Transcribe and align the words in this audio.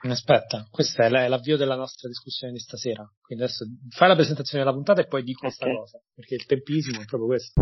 Aspetta, 0.00 0.64
questo 0.70 1.02
è, 1.02 1.08
l'avvio 1.08 1.56
della 1.56 1.74
nostra 1.74 2.06
discussione 2.08 2.52
di 2.52 2.60
stasera. 2.60 3.04
Quindi 3.20 3.42
adesso 3.42 3.66
fai 3.88 4.06
la 4.06 4.14
presentazione 4.14 4.62
della 4.62 4.74
puntata 4.74 5.00
e 5.00 5.08
poi 5.08 5.24
di 5.24 5.34
questa 5.34 5.64
okay. 5.64 5.76
cosa, 5.76 6.00
perché 6.14 6.36
il 6.36 6.46
tempismo 6.46 7.00
è 7.00 7.04
proprio 7.04 7.28
questo. 7.28 7.60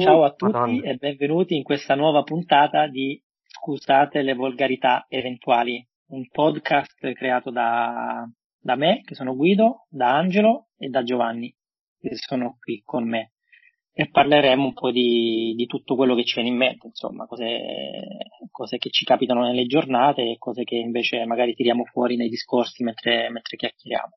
Ciao 0.00 0.24
a 0.24 0.32
tutti 0.32 0.52
Madonna. 0.52 0.90
e 0.90 0.96
benvenuti 0.96 1.54
in 1.54 1.62
questa 1.62 1.94
nuova 1.94 2.22
puntata 2.22 2.88
di 2.88 3.22
Scusate 3.46 4.22
le 4.22 4.34
volgarità 4.34 5.04
eventuali, 5.08 5.86
un 6.08 6.26
podcast 6.28 7.12
creato 7.12 7.50
da, 7.50 8.26
da 8.58 8.74
me, 8.76 9.02
che 9.04 9.14
sono 9.14 9.36
Guido, 9.36 9.86
da 9.90 10.16
Angelo 10.16 10.68
e 10.78 10.88
da 10.88 11.02
Giovanni, 11.02 11.54
che 12.00 12.16
sono 12.16 12.56
qui 12.58 12.80
con 12.82 13.06
me 13.06 13.32
e 13.94 14.08
parleremo 14.08 14.64
un 14.64 14.72
po' 14.72 14.90
di, 14.90 15.52
di, 15.54 15.66
tutto 15.66 15.94
quello 15.94 16.14
che 16.14 16.24
ci 16.24 16.34
viene 16.34 16.48
in 16.48 16.56
mente, 16.56 16.86
insomma, 16.86 17.26
cose, 17.26 17.44
cose, 18.50 18.78
che 18.78 18.90
ci 18.90 19.04
capitano 19.04 19.42
nelle 19.42 19.66
giornate 19.66 20.22
e 20.22 20.38
cose 20.38 20.64
che 20.64 20.76
invece 20.76 21.24
magari 21.26 21.54
tiriamo 21.54 21.84
fuori 21.84 22.16
nei 22.16 22.28
discorsi 22.28 22.82
mentre, 22.84 23.28
mentre 23.30 23.56
chiacchieriamo. 23.56 24.12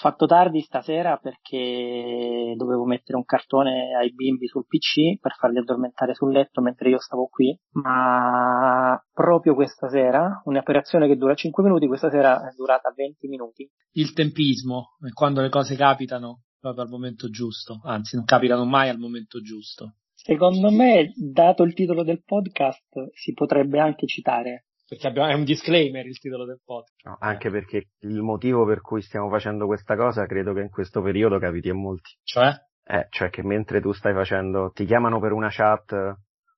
Fatto 0.00 0.24
tardi 0.24 0.62
stasera 0.62 1.18
perché 1.18 2.54
dovevo 2.56 2.86
mettere 2.86 3.18
un 3.18 3.24
cartone 3.26 3.94
ai 3.94 4.14
bimbi 4.14 4.46
sul 4.46 4.64
PC 4.66 5.20
per 5.20 5.34
farli 5.38 5.58
addormentare 5.58 6.14
sul 6.14 6.32
letto 6.32 6.62
mentre 6.62 6.88
io 6.88 6.98
stavo 6.98 7.26
qui, 7.26 7.54
ma 7.72 8.98
proprio 9.12 9.54
questa 9.54 9.90
sera, 9.90 10.40
un'operazione 10.44 11.06
che 11.06 11.18
dura 11.18 11.34
5 11.34 11.62
minuti, 11.62 11.86
questa 11.86 12.08
sera 12.08 12.48
è 12.48 12.54
durata 12.56 12.90
20 12.96 13.28
minuti. 13.28 13.70
Il 13.92 14.14
tempismo, 14.14 14.96
quando 15.12 15.42
le 15.42 15.50
cose 15.50 15.76
capitano 15.76 16.44
proprio 16.60 16.84
al 16.84 16.90
momento 16.90 17.30
giusto, 17.30 17.80
anzi 17.82 18.16
non 18.16 18.24
capitano 18.24 18.64
mai 18.64 18.88
al 18.88 18.98
momento 18.98 19.40
giusto. 19.40 19.94
Secondo 20.14 20.70
me, 20.70 21.12
dato 21.16 21.62
il 21.62 21.72
titolo 21.72 22.04
del 22.04 22.22
podcast, 22.22 23.10
si 23.14 23.32
potrebbe 23.32 23.80
anche 23.80 24.06
citare. 24.06 24.66
Perché 24.86 25.06
abbiamo, 25.06 25.28
è 25.28 25.34
un 25.34 25.44
disclaimer 25.44 26.04
il 26.04 26.18
titolo 26.18 26.44
del 26.44 26.60
podcast. 26.62 27.06
No, 27.06 27.16
anche 27.20 27.48
perché 27.48 27.90
il 28.00 28.20
motivo 28.20 28.66
per 28.66 28.80
cui 28.80 29.00
stiamo 29.02 29.30
facendo 29.30 29.66
questa 29.66 29.96
cosa 29.96 30.26
credo 30.26 30.52
che 30.52 30.60
in 30.60 30.68
questo 30.68 31.00
periodo 31.00 31.38
capiti 31.38 31.70
a 31.70 31.74
molti. 31.74 32.10
Cioè? 32.22 32.52
Eh, 32.84 33.06
cioè 33.08 33.30
che 33.30 33.42
mentre 33.42 33.80
tu 33.80 33.92
stai 33.92 34.12
facendo, 34.12 34.72
ti 34.74 34.84
chiamano 34.84 35.20
per 35.20 35.32
una 35.32 35.48
chat 35.48 35.94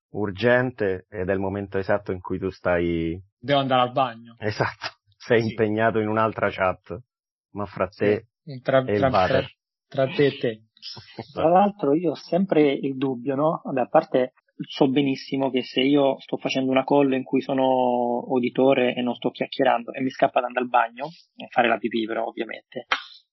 urgente 0.09 1.05
ed 1.09 1.29
è 1.29 1.33
il 1.33 1.39
momento 1.39 1.77
esatto 1.77 2.11
in 2.11 2.19
cui 2.19 2.39
tu 2.39 2.49
stai... 2.49 3.17
Devo 3.39 3.59
andare 3.59 3.81
al 3.81 3.91
bagno. 3.91 4.35
Esatto, 4.39 4.87
sei 5.15 5.41
sì. 5.41 5.49
impegnato 5.49 5.99
in 5.99 6.07
un'altra 6.07 6.49
chat, 6.49 6.97
ma 7.51 7.65
fra 7.65 7.87
te 7.87 8.27
sì. 8.43 8.61
tra, 8.61 8.79
e 8.83 8.97
tra, 8.97 9.07
il 9.07 9.13
water 9.13 9.53
tra 9.93 10.07
te 10.07 10.25
e 10.25 10.37
te. 10.39 10.61
Tra 11.31 11.47
l'altro 11.47 11.93
io 11.93 12.11
ho 12.11 12.15
sempre 12.15 12.73
il 12.73 12.97
dubbio, 12.97 13.35
no? 13.35 13.61
Vabbè, 13.63 13.81
a 13.81 13.87
parte 13.87 14.33
so 14.67 14.89
benissimo 14.89 15.51
che 15.51 15.63
se 15.63 15.81
io 15.81 16.19
sto 16.19 16.37
facendo 16.37 16.71
una 16.71 16.83
call 16.83 17.13
in 17.13 17.23
cui 17.23 17.41
sono 17.41 18.23
uditore 18.27 18.95
e 18.95 19.01
non 19.01 19.13
sto 19.13 19.29
chiacchierando 19.29 19.93
e 19.93 20.01
mi 20.01 20.09
scappa 20.09 20.39
da 20.39 20.47
andare 20.47 20.65
al 20.65 20.71
bagno, 20.71 21.05
e 21.35 21.47
fare 21.49 21.67
la 21.67 21.77
pipì 21.77 22.05
però 22.05 22.25
ovviamente, 22.25 22.87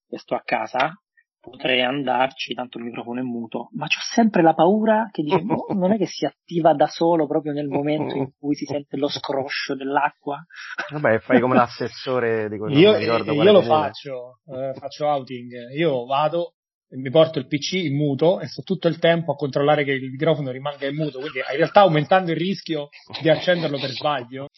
e 0.08 0.18
sto 0.18 0.34
a 0.34 0.42
casa, 0.44 0.92
potrei 1.40 1.82
andarci, 1.82 2.54
tanto 2.54 2.78
il 2.78 2.84
microfono 2.84 3.20
è 3.20 3.22
muto, 3.22 3.70
ma 3.72 3.86
c'ho 3.86 4.00
sempre 4.00 4.42
la 4.42 4.54
paura 4.54 5.08
che 5.10 5.22
dice, 5.22 5.42
oh, 5.46 5.72
non 5.74 5.92
è 5.92 5.96
che 5.96 6.06
si 6.06 6.26
attiva 6.26 6.74
da 6.74 6.86
solo 6.86 7.26
proprio 7.26 7.52
nel 7.52 7.68
momento 7.68 8.14
in 8.14 8.30
cui 8.38 8.54
si 8.54 8.66
sente 8.66 8.96
lo 8.96 9.08
scroscio 9.08 9.74
dell'acqua. 9.74 10.44
Vabbè, 10.90 11.18
fai 11.20 11.40
come 11.40 11.56
l'assessore 11.56 12.48
di 12.48 12.58
quello 12.58 12.78
io, 12.78 12.96
ricordo 12.96 13.32
io 13.32 13.52
lo 13.52 13.62
faccio, 13.62 14.40
eh, 14.46 14.74
faccio 14.74 15.06
outing, 15.06 15.70
io 15.74 16.04
vado, 16.04 16.54
mi 16.92 17.10
porto 17.10 17.38
il 17.38 17.46
PC 17.46 17.74
in 17.74 17.96
muto 17.96 18.40
e 18.40 18.48
sto 18.48 18.62
tutto 18.62 18.88
il 18.88 18.98
tempo 18.98 19.32
a 19.32 19.36
controllare 19.36 19.84
che 19.84 19.92
il 19.92 20.10
microfono 20.10 20.50
rimanga 20.50 20.86
in 20.86 20.96
muto, 20.96 21.20
quindi 21.20 21.38
in 21.38 21.56
realtà 21.56 21.80
aumentando 21.80 22.32
il 22.32 22.36
rischio 22.36 22.88
di 23.20 23.28
accenderlo 23.28 23.78
per 23.78 23.90
sbaglio. 23.90 24.48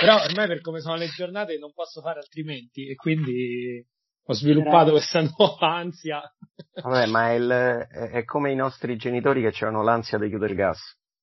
Però 0.00 0.22
ormai 0.22 0.46
per 0.46 0.60
come 0.60 0.80
sono 0.80 0.96
le 0.96 1.08
giornate 1.08 1.58
non 1.58 1.72
posso 1.72 2.00
fare 2.00 2.18
altrimenti 2.18 2.88
e 2.88 2.94
quindi 2.94 3.84
ho 4.24 4.32
sviluppato 4.34 4.90
questa 4.90 5.20
nuova 5.36 5.74
ansia. 5.74 6.22
Vabbè, 6.82 7.06
ma 7.06 7.30
è, 7.30 7.32
il, 7.32 7.50
è, 7.50 8.24
come 8.24 8.52
i 8.52 8.56
nostri 8.56 8.96
genitori 8.96 9.40
che 9.40 9.48
avevano 9.48 9.82
l'ansia 9.82 10.18
di 10.18 10.28
chiudere 10.28 10.52
il 10.52 10.58
gas, 10.58 10.80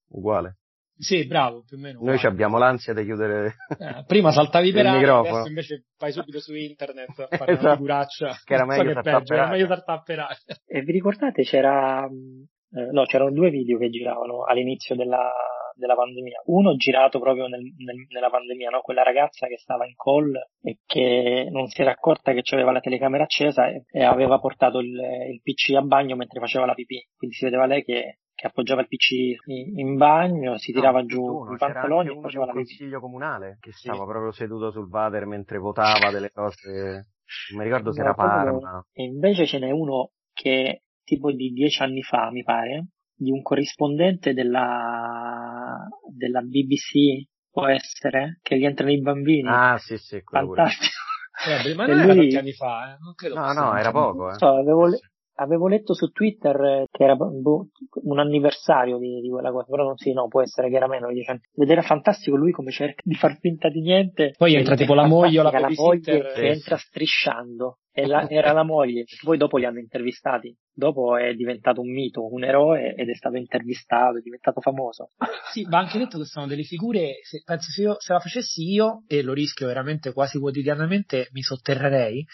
uguale. 0.10 0.58
Sì, 1.00 1.26
bravo, 1.26 1.64
più 1.66 1.78
o 1.78 1.80
meno. 1.80 2.00
Noi 2.04 2.20
abbiamo 2.24 2.58
l'ansia 2.58 2.94
di 2.94 3.06
chiudere 3.06 3.56
eh, 3.78 4.04
Prima 4.06 4.32
saltavi 4.32 4.74
per 4.74 4.86
aria, 4.86 5.20
adesso 5.20 5.48
invece 5.48 5.86
vai 5.98 6.12
subito 6.12 6.42
su 6.42 6.54
internet 6.54 7.18
a 7.20 7.28
fare 7.38 7.54
esatto. 7.54 7.66
una 7.68 7.76
figuraccia. 7.76 8.38
Che 8.44 8.54
era 8.54 8.66
meglio 8.66 8.94
so 8.94 9.02
peggio, 9.02 9.34
era 9.34 9.48
meglio 9.48 9.68
saltare 9.68 10.02
per 10.04 10.20
aria. 10.20 10.38
E 10.68 10.82
vi 10.82 10.92
ricordate 10.92 11.44
c'era, 11.44 12.04
eh, 12.06 12.92
no, 12.92 13.06
c'erano 13.06 13.32
due 13.32 13.50
video 13.50 13.78
che 13.78 13.90
giravano 13.90 14.44
all'inizio 14.44 14.98
della, 14.98 15.32
della 15.80 15.96
pandemia. 15.96 16.42
Uno 16.46 16.76
girato 16.76 17.20
proprio 17.20 17.48
nel, 17.48 17.62
nel, 17.62 18.06
nella 18.10 18.30
pandemia, 18.30 18.70
no? 18.70 18.82
quella 18.82 19.04
ragazza 19.04 19.48
che 19.48 19.58
stava 19.58 19.86
in 19.86 19.96
call 19.96 20.34
e 20.62 20.80
che 20.86 21.48
non 21.50 21.68
si 21.68 21.82
era 21.82 21.92
accorta 21.92 22.34
che 22.34 22.44
aveva 22.54 22.72
la 22.72 22.80
telecamera 22.80 23.24
accesa 23.24 23.68
e, 23.68 23.86
e 23.90 24.04
aveva 24.04 24.40
portato 24.40 24.80
il, 24.80 24.94
il, 24.94 25.42
PC 25.42 25.74
a 25.76 25.82
bagno 25.82 26.16
mentre 26.16 26.40
faceva 26.40 26.66
la 26.66 26.74
pipì. 26.74 27.04
Quindi 27.16 27.36
si 27.36 27.46
vedeva 27.46 27.66
lei 27.66 27.84
che, 27.84 28.20
che 28.36 28.48
appoggiava 28.48 28.82
il 28.82 28.88
PC 28.88 29.12
in, 29.48 29.80
in 29.80 29.96
bagno, 29.96 30.58
si 30.58 30.72
tirava 30.72 31.00
no, 31.00 31.06
giù 31.06 31.54
i 31.54 31.58
pantaloni 31.58 32.10
e 32.10 32.22
faceva 32.22 32.46
la 32.46 32.52
pipì. 32.52 32.66
consiglio 32.66 33.00
comunale 33.00 33.58
che 33.60 33.72
stava 33.72 34.00
sì. 34.00 34.06
proprio 34.06 34.32
seduto 34.32 34.72
sul 34.72 34.90
water 34.90 35.26
mentre 35.26 35.58
votava 35.58 36.12
delle 36.12 36.30
cose. 36.32 37.08
Non 37.52 37.60
mi 37.60 37.64
ricordo 37.64 37.92
se 37.92 38.00
no, 38.00 38.06
era 38.06 38.14
Parma. 38.16 38.86
E 38.92 39.04
invece 39.04 39.46
ce 39.46 39.60
n'è 39.60 39.72
uno 39.72 40.12
che 40.34 40.84
tipo 41.04 41.32
di 41.32 41.50
dieci 41.50 41.82
anni 41.82 42.02
fa, 42.02 42.30
mi 42.32 42.44
pare, 42.44 42.90
di 43.20 43.32
un 43.32 43.42
corrispondente 43.42 44.34
della, 44.34 45.29
della 46.20 46.42
BBC, 46.42 47.26
può 47.50 47.68
essere, 47.68 48.40
che 48.44 48.58
gli 48.58 48.66
entrano 48.66 48.92
i 48.92 49.02
bambini. 49.02 49.48
Ah, 49.48 49.78
sì, 49.78 49.98
sì, 49.98 50.22
Fantastico. 50.24 51.08
Eh, 51.48 51.74
ma 51.74 51.86
non 51.86 52.06
lui... 52.06 52.30
era 52.30 52.40
anni 52.40 52.52
fa, 52.52 52.94
eh? 52.94 52.98
non 53.00 53.14
credo 53.16 53.36
no, 53.36 53.54
no, 53.54 53.78
era 53.78 53.92
poco. 53.92 54.30
Eh. 54.30 54.34
So, 54.36 54.48
avevo, 54.48 54.88
le... 54.88 55.00
avevo, 55.36 55.68
letto 55.70 55.94
su 55.94 56.10
Twitter 56.10 56.84
che 56.92 57.04
era 57.04 57.16
boh, 57.16 57.70
un 58.04 58.20
anniversario 58.20 58.98
di, 58.98 59.22
di, 59.22 59.30
quella 59.30 59.50
cosa, 59.50 59.68
però 59.70 59.86
non 59.86 59.96
sì, 59.96 60.12
no, 60.12 60.28
può 60.28 60.42
essere 60.42 60.70
che 60.70 60.76
era 60.76 60.88
meno 60.88 61.10
di 61.12 61.24
anni. 61.26 61.40
Ed 61.56 61.70
era 61.70 61.82
fantastico 61.82 62.36
lui 62.36 62.52
come 62.52 62.72
cerca 62.72 63.02
di 63.06 63.16
far 63.16 63.38
finta 63.40 63.70
di 63.70 63.80
niente. 63.80 64.34
Poi 64.38 64.56
entra 64.56 64.76
tipo 64.76 64.94
la 64.94 65.08
moglie 65.08 65.40
o 65.40 65.44
la, 65.44 65.60
la 65.60 65.70
moglie 65.74 66.34
che 66.34 66.50
entra 66.50 66.76
strisciando 66.76 67.79
la, 67.94 68.28
era 68.30 68.52
la 68.52 68.64
moglie, 68.64 69.06
poi 69.24 69.38
dopo 69.38 69.58
li 69.58 69.66
hanno 69.66 69.80
intervistati, 69.80 70.56
dopo 70.72 71.18
è 71.18 71.34
diventato 71.34 71.82
un 71.82 71.92
mito, 71.92 72.32
un 72.32 72.44
eroe 72.44 72.94
ed 72.96 73.10
è 73.10 73.16
stato 73.16 73.36
intervistato, 73.36 74.18
è 74.18 74.22
diventato 74.22 74.62
famoso. 74.62 75.10
Sì, 75.52 75.64
ma 75.64 75.80
anche 75.80 75.98
detto 75.98 76.18
che 76.18 76.26
sono 76.26 76.48
delle 76.48 76.64
figure, 76.64 77.20
se, 77.24 77.42
penso 77.44 77.72
se, 77.72 77.82
io, 77.82 77.96
se 78.00 78.14
la 78.14 78.20
facessi 78.20 78.64
io, 78.64 79.04
e 79.08 79.22
lo 79.22 79.34
rischio 79.34 79.68
veramente 79.68 80.14
quasi 80.14 80.40
quotidianamente, 80.40 81.30
mi 81.32 81.42
sotterrerei, 81.42 82.26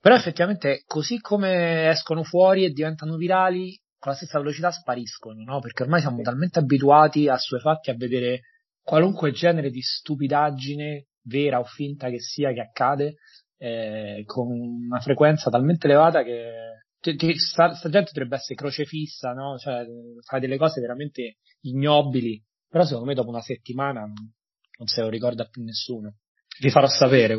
però 0.00 0.14
effettivamente 0.14 0.82
così 0.86 1.18
come 1.20 1.88
escono 1.88 2.22
fuori 2.22 2.64
e 2.64 2.70
diventano 2.70 3.16
virali, 3.16 3.80
con 3.98 4.12
la 4.12 4.18
stessa 4.18 4.38
velocità 4.38 4.70
spariscono, 4.70 5.42
no? 5.42 5.60
Perché 5.60 5.82
ormai 5.82 6.00
siamo 6.00 6.22
talmente 6.22 6.60
abituati 6.60 7.28
a 7.28 7.36
fatti 7.36 7.90
a 7.90 7.94
vedere 7.94 8.42
qualunque 8.80 9.32
genere 9.32 9.70
di 9.70 9.82
stupidaggine, 9.82 11.06
vera 11.24 11.58
o 11.58 11.64
finta 11.64 12.08
che 12.08 12.20
sia, 12.20 12.52
che 12.52 12.60
accade, 12.60 13.16
eh, 13.58 14.22
con 14.24 14.48
una 14.50 15.00
frequenza 15.00 15.50
talmente 15.50 15.86
elevata 15.86 16.22
che 16.22 16.84
ti, 17.00 17.14
ti, 17.16 17.38
sta, 17.38 17.74
sta, 17.74 17.88
gente 17.88 18.10
dovrebbe 18.12 18.36
essere 18.36 18.54
crocefissa, 18.54 19.32
no? 19.32 19.58
Cioè, 19.58 19.84
fare 20.24 20.40
delle 20.40 20.56
cose 20.56 20.80
veramente 20.80 21.38
ignobili, 21.62 22.42
però 22.68 22.84
secondo 22.84 23.06
me 23.06 23.14
dopo 23.14 23.28
una 23.28 23.42
settimana 23.42 24.00
non, 24.00 24.86
se 24.86 25.00
lo 25.00 25.08
ricorda 25.08 25.44
più 25.46 25.62
nessuno. 25.62 26.14
Vi 26.60 26.70
farò 26.70 26.86
sapere. 26.86 27.36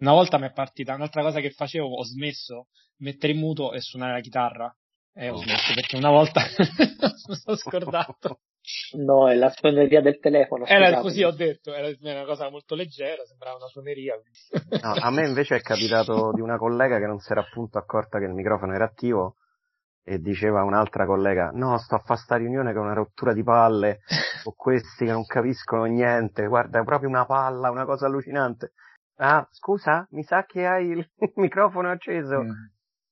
Una 0.00 0.12
volta 0.12 0.38
mi 0.38 0.46
è 0.46 0.52
partita 0.52 0.94
un'altra 0.94 1.22
cosa 1.22 1.40
che 1.40 1.50
facevo, 1.50 1.86
ho 1.86 2.04
smesso 2.04 2.68
mettere 2.98 3.32
in 3.32 3.40
muto 3.40 3.72
e 3.72 3.80
suonare 3.80 4.12
la 4.12 4.20
chitarra. 4.20 4.76
E 5.12 5.30
ho 5.30 5.36
smesso 5.36 5.74
perché 5.74 5.96
una 5.96 6.10
volta 6.10 6.42
mi 7.26 7.34
sono 7.34 7.56
scordato. 7.56 8.40
No, 8.96 9.28
è 9.28 9.34
la 9.34 9.50
suoneria 9.50 10.00
del 10.00 10.18
telefono. 10.18 10.66
Era 10.66 11.00
così, 11.00 11.22
ho 11.22 11.30
detto, 11.30 11.72
era 11.72 11.88
una 12.00 12.24
cosa 12.24 12.50
molto 12.50 12.74
leggera, 12.74 13.24
sembrava 13.24 13.56
una 13.56 13.66
suoneria. 13.66 14.14
No, 14.82 14.92
a 14.92 15.10
me 15.10 15.26
invece 15.26 15.56
è 15.56 15.60
capitato 15.60 16.32
di 16.32 16.40
una 16.40 16.56
collega 16.56 16.98
che 16.98 17.06
non 17.06 17.18
si 17.18 17.32
era 17.32 17.40
appunto 17.40 17.78
accorta 17.78 18.18
che 18.18 18.26
il 18.26 18.32
microfono 18.32 18.74
era 18.74 18.84
attivo 18.84 19.36
e 20.08 20.18
diceva 20.20 20.62
un'altra 20.62 21.04
collega, 21.04 21.50
no, 21.52 21.76
sto 21.76 21.96
a 21.96 21.98
fare 21.98 22.18
sta 22.18 22.36
riunione 22.36 22.72
con 22.72 22.84
una 22.84 22.94
rottura 22.94 23.34
di 23.34 23.42
palle, 23.42 24.00
o 24.44 24.54
questi 24.56 25.04
che 25.04 25.12
non 25.12 25.26
capiscono 25.26 25.84
niente, 25.84 26.46
guarda, 26.46 26.80
è 26.80 26.84
proprio 26.84 27.10
una 27.10 27.26
palla, 27.26 27.70
una 27.70 27.84
cosa 27.84 28.06
allucinante. 28.06 28.72
Ah, 29.16 29.46
scusa, 29.50 30.06
mi 30.12 30.22
sa 30.22 30.44
che 30.46 30.66
hai 30.66 30.88
il 30.88 31.10
microfono 31.36 31.90
acceso. 31.90 32.42
Mm. 32.42 32.50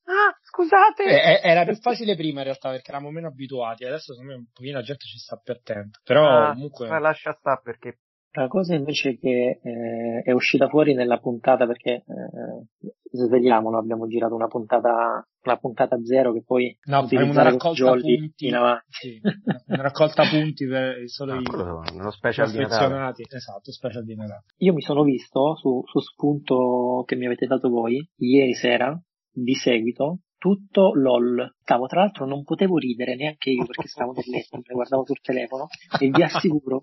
Ah, 0.09 0.37
scusate! 0.41 1.03
Eh, 1.03 1.41
era 1.43 1.65
più 1.65 1.75
facile 1.75 2.15
prima 2.15 2.39
in 2.39 2.45
realtà 2.45 2.71
perché 2.71 2.91
eravamo 2.91 3.11
meno 3.11 3.27
abituati, 3.27 3.85
adesso 3.85 4.13
secondo 4.13 4.33
me 4.33 4.39
un 4.39 4.47
pochino 4.53 4.79
la 4.79 4.85
gente 4.85 5.05
ci 5.05 5.19
sta 5.19 5.37
più 5.37 5.53
attenta. 5.53 5.99
Però 6.05 6.25
ah, 6.27 6.53
comunque. 6.53 6.89
Ma 6.89 7.01
lascia 7.01 7.33
stare 7.33 7.61
perché 7.63 7.99
La 8.33 8.47
cosa 8.47 8.75
invece 8.75 9.19
che 9.19 9.61
eh, 9.61 10.23
è 10.23 10.31
uscita 10.31 10.69
fuori 10.69 10.95
nella 10.95 11.19
puntata, 11.19 11.67
perché 11.67 12.05
eh, 12.07 12.93
svegliamolo, 13.11 13.79
abbiamo 13.79 14.07
girato 14.07 14.35
una 14.35 14.47
puntata, 14.47 15.27
una 15.43 15.57
puntata 15.57 15.97
zero 16.05 16.33
che 16.33 16.45
poi 16.45 16.77
no, 16.85 17.07
faremo 17.09 17.33
una 17.33 17.43
raccolta 17.43 17.91
punti, 17.93 18.47
in 18.47 18.55
avanti. 18.55 18.85
Sì, 18.91 19.21
una 19.67 19.83
raccolta 19.83 20.23
punti 20.29 20.67
per 20.69 21.09
solo 21.09 21.35
no, 21.35 21.41
i 21.41 21.97
nello 21.97 22.11
special 22.13 22.49
di 22.51 22.59
Natale. 22.59 23.13
Esatto, 23.29 23.73
special 23.73 24.05
di 24.05 24.15
Natale. 24.15 24.45
Io 24.59 24.73
mi 24.73 24.83
sono 24.83 25.03
visto 25.03 25.57
su, 25.57 25.83
su 25.85 25.99
spunto 25.99 27.03
che 27.07 27.17
mi 27.17 27.27
avete 27.27 27.47
dato 27.47 27.69
voi 27.69 28.09
ieri 28.19 28.55
sera 28.55 28.97
di 29.37 29.55
seguito 29.55 30.21
tutto 30.39 30.93
LOL. 30.95 31.57
Stavo, 31.67 31.87
tra 31.87 31.99
l'altro 32.03 32.27
non 32.27 32.45
potevo 32.45 32.79
ridere 32.79 33.17
neanche 33.17 33.51
io 33.51 33.65
perché 33.67 33.89
stavo 33.89 34.13
nel 34.13 34.25
letto, 34.29 34.59
mi 34.59 34.63
guardavo 34.73 35.05
sul 35.05 35.21
telefono 35.21 35.67
e 35.99 36.11
vi 36.11 36.23
assicuro 36.23 36.83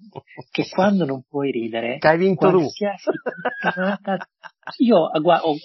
che 0.51 0.68
quando 0.69 1.06
non 1.06 1.24
puoi 1.24 1.51
ridere, 1.51 2.00
che 2.00 2.07
hai 2.09 2.18
vinto 2.18 2.51
tu. 2.51 2.68
Io 4.77 5.09
guarda, 5.21 5.45
oh, 5.45 5.56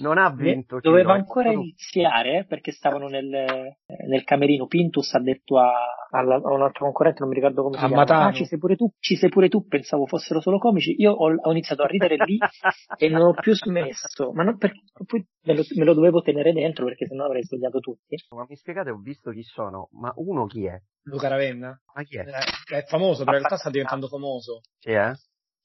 non 0.00 0.18
ha 0.18 0.30
vinto. 0.30 0.78
Doveva 0.80 1.12
ancora 1.12 1.52
iniziare 1.52 2.46
perché 2.46 2.72
stavano 2.72 3.06
nel, 3.08 3.28
nel, 3.28 4.24
camerino. 4.24 4.66
Pintus 4.66 5.12
ha 5.14 5.20
detto 5.20 5.58
a, 5.58 5.72
a, 6.10 6.18
a, 6.18 6.52
un 6.52 6.62
altro 6.62 6.84
concorrente, 6.84 7.20
non 7.20 7.28
mi 7.28 7.34
ricordo 7.34 7.62
come 7.62 7.76
si 7.76 7.84
a 7.84 7.86
chiama. 7.86 8.02
Matano. 8.02 8.28
Ah, 8.28 8.32
ci 8.32 8.46
sei 8.46 8.58
pure 8.58 8.76
tu, 8.76 8.90
ci 8.98 9.16
sei 9.16 9.28
pure 9.28 9.48
tu. 9.48 9.66
Pensavo 9.66 10.06
fossero 10.06 10.40
solo 10.40 10.58
comici. 10.58 10.94
Io 10.98 11.12
ho, 11.12 11.34
ho 11.34 11.50
iniziato 11.50 11.82
a 11.82 11.86
ridere 11.86 12.16
lì 12.24 12.38
e 12.98 13.08
non 13.08 13.22
ho 13.22 13.34
più 13.34 13.54
smesso. 13.54 14.32
Ma 14.32 14.42
non 14.42 14.56
perché 14.56 14.80
poi 15.06 15.24
me 15.44 15.54
lo, 15.54 15.62
me 15.76 15.84
lo 15.84 15.94
dovevo 15.94 16.22
tenere 16.22 16.52
dentro 16.52 16.84
perché 16.84 17.06
sennò 17.06 17.26
avrei 17.26 17.42
svegliato 17.42 17.80
tutti. 17.80 18.16
Ma 18.34 18.46
mi 18.48 18.56
spiegate, 18.66 18.90
ho 18.90 18.98
visto 18.98 19.30
chi 19.30 19.44
sono, 19.44 19.88
ma 19.92 20.12
uno 20.16 20.46
chi 20.46 20.66
è? 20.66 20.76
Luca 21.04 21.28
Ravenna. 21.28 21.80
Ma 21.94 22.02
chi 22.02 22.16
è? 22.16 22.22
Eh, 22.22 22.78
è 22.78 22.84
famoso, 22.86 23.22
però 23.22 23.36
in 23.36 23.42
realtà 23.44 23.56
sta 23.56 23.70
diventando 23.70 24.08
famoso. 24.08 24.62
Sì, 24.80 24.90
eh? 24.90 25.14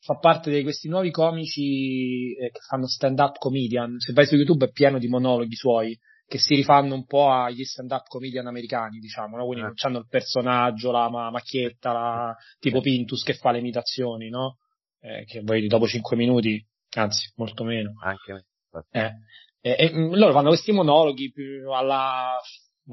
fa 0.04 0.18
parte 0.18 0.52
di 0.52 0.64
questi 0.64 0.88
nuovi 0.88 1.12
comici 1.12 2.34
eh, 2.34 2.50
che 2.52 2.60
fanno 2.68 2.88
stand-up 2.88 3.38
comedian. 3.38 3.98
Se 3.98 4.14
vai 4.14 4.26
su 4.28 4.36
YouTube 4.36 4.66
è 4.66 4.72
pieno 4.72 5.00
di 5.00 5.08
monologhi 5.08 5.56
suoi 5.56 5.98
che 6.28 6.38
si 6.38 6.56
rifanno 6.56 6.94
un 6.94 7.06
po' 7.06 7.30
agli 7.30 7.64
stand-up 7.64 8.08
comedian 8.08 8.48
americani, 8.48 9.00
diciamo, 9.00 9.36
no? 9.36 9.46
Quindi 9.46 9.64
eh. 9.64 9.68
non 9.68 9.74
hanno 9.78 9.98
il 9.98 10.08
personaggio, 10.08 10.92
la 10.92 11.10
ma- 11.10 11.32
macchietta, 11.32 11.92
la... 11.92 12.36
tipo. 12.60 12.80
Pintus 12.82 13.24
che 13.24 13.34
fa 13.34 13.52
le 13.52 13.60
imitazioni, 13.60 14.30
no? 14.30 14.58
Eh, 15.00 15.26
che 15.26 15.44
poi 15.44 15.68
dopo 15.68 15.88
5 15.88 16.16
minuti, 16.16 16.64
anzi, 16.96 17.32
molto 17.36 17.64
meno. 17.64 17.94
Anche 18.04 18.34
me. 18.34 18.46
Eh. 18.92 19.12
E, 19.60 19.76
e, 19.78 19.92
loro 19.92 20.34
fanno 20.34 20.50
questi 20.50 20.72
monologhi 20.72 21.32
più 21.32 21.70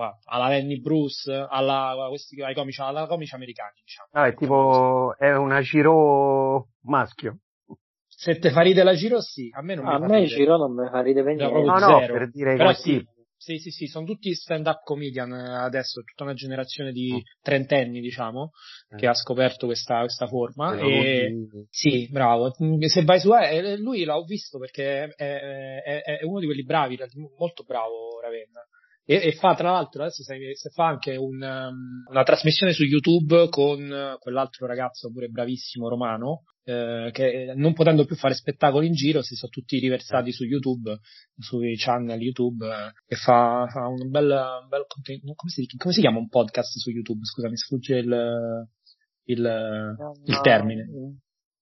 alla 0.05 0.19
alla 0.25 0.49
Lenny 0.49 0.81
Bruce, 0.81 1.33
alla, 1.33 2.07
questi, 2.09 2.41
ai 2.43 2.55
comici, 2.55 2.81
alla 2.81 3.07
comici 3.07 3.35
americani, 3.35 3.81
diciamo. 3.83 4.09
Ah, 4.13 4.27
è 4.27 4.35
tipo, 4.35 5.17
è 5.17 5.35
una 5.35 5.61
Giro 5.61 6.69
maschio. 6.83 7.39
Se 8.07 8.39
te 8.39 8.51
fa 8.51 8.63
ridere 8.63 8.85
la 8.85 8.95
Giro, 8.95 9.21
sì. 9.21 9.49
A 9.53 9.63
me 9.63 9.75
non 9.77 9.87
a 9.87 9.99
mi 9.99 10.07
fa 10.07 10.13
me 10.13 10.25
Giro 10.25 10.57
non 10.57 10.75
mi 10.75 10.89
fa 10.89 11.01
ridere 11.03 11.35
niente. 11.35 11.61
No, 11.61 11.79
no, 11.79 11.99
zero. 12.01 12.13
per 12.13 12.31
dire 12.31 12.57
Però 12.57 12.73
sì, 12.73 13.01
sì, 13.37 13.59
sì, 13.59 13.71
sì, 13.71 13.87
sono 13.87 14.05
tutti 14.05 14.35
stand-up 14.35 14.83
comedian 14.83 15.33
adesso, 15.33 16.03
tutta 16.03 16.25
una 16.25 16.35
generazione 16.35 16.91
di 16.91 17.13
mm. 17.15 17.19
trentenni, 17.41 18.01
diciamo, 18.01 18.51
eh. 18.91 18.97
che 18.97 19.07
ha 19.07 19.15
scoperto 19.15 19.67
questa, 19.67 20.01
questa 20.01 20.27
forma. 20.27 20.77
E, 20.77 21.47
sì, 21.71 22.09
bravo. 22.11 22.53
Se 22.89 23.05
vai 23.05 23.21
su, 23.21 23.33
eh, 23.33 23.77
lui 23.77 24.05
l'ho 24.05 24.25
visto 24.25 24.59
perché 24.59 25.15
è, 25.15 25.25
è, 25.25 26.03
è, 26.03 26.25
uno 26.25 26.41
di 26.41 26.47
quelli 26.47 26.65
bravi, 26.65 26.99
molto 27.39 27.63
bravo 27.63 28.21
Ravenna. 28.21 28.61
E, 29.11 29.29
e, 29.29 29.33
fa 29.33 29.55
tra 29.55 29.71
l'altro 29.71 30.03
adesso 30.03 30.23
se, 30.23 30.37
se 30.55 30.69
fa 30.69 30.87
anche 30.87 31.17
un, 31.17 31.41
um, 31.41 32.05
una 32.11 32.23
trasmissione 32.25 32.75
su 32.75 32.85
YouTube 32.85 33.49
con 33.49 34.19
quell'altro 34.21 34.67
ragazzo 34.67 35.11
pure 35.11 35.29
bravissimo 35.29 35.89
romano 35.89 36.43
eh, 36.65 37.09
che 37.11 37.55
non 37.57 37.73
potendo 37.73 38.05
più 38.05 38.17
fare 38.17 38.35
spettacoli 38.35 38.87
in 38.87 38.93
giro 38.93 39.23
si 39.23 39.35
sono 39.35 39.51
tutti 39.51 39.79
riversati 39.79 40.31
su 40.31 40.45
YouTube 40.45 40.99
sui 41.39 41.75
channel 41.79 42.21
YouTube 42.21 42.67
eh, 42.67 42.93
e 43.07 43.17
fa, 43.17 43.67
fa 43.73 43.87
un 43.87 44.11
bel, 44.11 44.29
un 44.29 44.69
bel 44.69 44.85
contenuto 44.87 45.33
come 45.37 45.51
si, 45.53 45.67
come 45.79 45.95
si, 45.95 46.01
chiama 46.01 46.19
un 46.19 46.29
podcast 46.29 46.77
su 46.77 46.91
YouTube? 46.91 47.25
Scusa 47.25 47.49
mi 47.49 47.57
sfugge 47.57 47.97
il, 47.97 48.69
il, 49.25 49.41
no, 49.41 50.13
il 50.23 50.41
termine. 50.43 50.87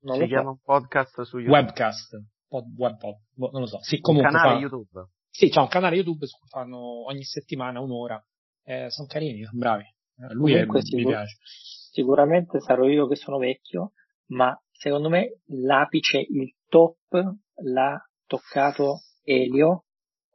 non 0.00 0.18
si 0.18 0.26
chiama 0.26 0.50
un 0.50 0.58
podcast 0.64 1.22
su 1.22 1.38
YouTube. 1.38 1.58
Webcast 1.60 2.24
pod, 2.48 2.64
web 2.76 2.96
pod, 2.96 3.18
boh, 3.34 3.50
non 3.52 3.60
lo 3.60 3.66
so. 3.68 3.78
Sì, 3.82 4.00
comunque 4.00 4.30
un 4.30 4.36
canale 4.36 4.54
fa, 4.54 4.60
YouTube 4.60 5.08
sì, 5.36 5.50
c'è 5.50 5.60
un 5.60 5.68
canale 5.68 5.96
YouTube 5.96 6.26
su 6.26 6.38
cui 6.38 6.48
fanno 6.48 7.04
ogni 7.06 7.24
settimana 7.24 7.80
un'ora. 7.80 8.22
Eh, 8.64 8.90
sono 8.90 9.06
carini, 9.06 9.44
sono 9.44 9.58
bravi. 9.58 9.82
Eh, 9.82 10.32
lui 10.32 10.52
Comunque, 10.52 10.80
è, 10.80 10.82
sicur- 10.82 11.04
mi 11.04 11.10
piace. 11.10 11.36
Sicuramente 11.90 12.60
sarò 12.60 12.86
io 12.86 13.06
che 13.06 13.16
sono 13.16 13.36
vecchio, 13.36 13.92
ma 14.28 14.58
secondo 14.70 15.08
me 15.10 15.40
l'apice, 15.46 16.18
il 16.18 16.54
top, 16.68 17.36
l'ha 17.62 17.98
toccato 18.26 19.02
Elio 19.22 19.85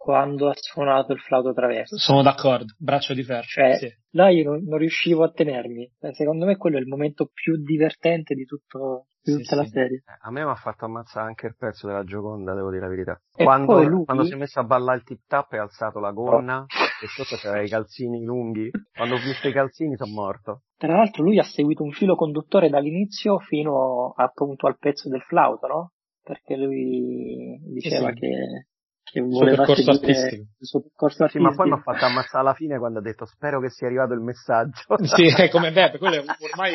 quando 0.02 0.50
ha 0.50 0.54
suonato 0.56 1.14
il 1.14 1.20
flauto 1.20 1.54
traverso. 1.54 1.96
Sono 1.96 2.24
d'accordo, 2.24 2.74
braccio 2.80 3.14
di 3.14 3.22
ferro. 3.22 3.44
Cioè, 3.44 3.78
sì. 3.78 3.88
là 4.14 4.30
io 4.30 4.50
non, 4.50 4.64
non, 4.64 4.80
riuscivo 4.80 5.24
a 5.24 5.30
tenermi. 5.30 5.92
Eh, 6.00 6.14
secondo 6.16 6.48
me 6.48 6.58
quello 6.58 6.78
è 6.78 6.80
il 6.80 6.88
momento 6.88 7.30
più 7.32 7.62
divertente 7.62 8.34
di, 8.34 8.46
tutto, 8.46 9.06
di 9.22 9.34
tutta 9.34 9.44
sì, 9.52 9.56
la 9.56 9.64
sì. 9.64 9.70
serie. 9.70 9.98
Eh, 9.98 10.18
a 10.22 10.32
me 10.32 10.44
mi 10.44 10.50
ha 10.50 10.56
fatto 10.56 10.86
ammazzare 10.86 11.28
anche 11.28 11.46
il 11.46 11.56
pezzo 11.56 11.86
della 11.86 12.04
Gioconda, 12.04 12.56
devo 12.56 12.72
dire 12.72 12.82
la 12.82 12.90
verità. 12.90 13.22
Quando, 13.32 13.84
lui... 13.84 14.04
quando, 14.06 14.24
si 14.24 14.34
è 14.34 14.38
messo 14.38 14.60
a 14.60 14.64
ballare 14.64 14.98
il 14.98 15.04
tip 15.04 15.22
tap 15.28 15.54
e 15.54 15.58
ha 15.58 15.62
alzato 15.62 16.00
la 16.00 16.12
gonna 16.12 16.62
oh. 16.62 16.66
e 16.66 17.08
sotto 17.08 17.36
c'era 17.36 17.62
i 17.62 17.70
calzini 17.70 18.24
lunghi. 18.24 18.72
Quando 18.92 19.14
ho 19.14 19.20
visto 19.20 19.48
i 19.50 19.54
calzini 19.54 19.96
sono 19.98 20.14
morto. 20.14 20.64
Tra 20.78 20.96
l'altro 20.96 21.22
lui 21.22 21.38
ha 21.38 21.44
seguito 21.44 21.84
un 21.84 21.92
filo 21.92 22.16
conduttore 22.16 22.70
dall'inizio 22.70 23.38
fino 23.38 24.14
appunto 24.16 24.66
al 24.66 24.80
pezzo 24.80 25.10
del 25.10 25.22
flauto, 25.22 25.68
no? 25.68 25.92
Perché 26.24 26.56
lui 26.56 27.60
diceva 27.72 28.12
che 28.14 28.66
che 29.12 29.22
voleva 29.22 29.66
percorso 29.66 29.92
artistico. 29.92 30.44
il 30.58 30.68
suo 30.68 30.82
percorso 30.82 31.24
artistico. 31.24 31.50
Sì, 31.50 31.56
ma 31.56 31.64
poi 31.64 31.72
mi 31.72 31.78
ha 31.78 31.82
fatto 31.82 32.06
ammazzare 32.06 32.40
alla 32.40 32.54
fine 32.54 32.78
quando 32.78 33.00
ha 33.00 33.02
detto 33.02 33.26
spero 33.26 33.60
che 33.60 33.70
sia 33.70 33.88
arrivato 33.88 34.14
il 34.14 34.22
messaggio. 34.22 34.82
sì, 35.04 35.26
è 35.28 35.50
come 35.50 35.72
Beppe, 35.74 35.98
quello 35.98 36.16
è 36.16 36.24
ormai 36.52 36.74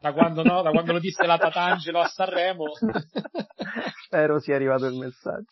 da 0.00 0.12
quando, 0.12 0.42
no, 0.42 0.62
da 0.62 0.70
quando 0.70 0.92
lo 0.92 1.00
disse 1.00 1.26
la 1.26 1.36
Tatangelo 1.36 2.00
a 2.00 2.06
Sanremo. 2.06 2.66
spero 4.06 4.38
sia 4.38 4.54
arrivato 4.54 4.86
il 4.86 4.96
messaggio. 4.96 5.48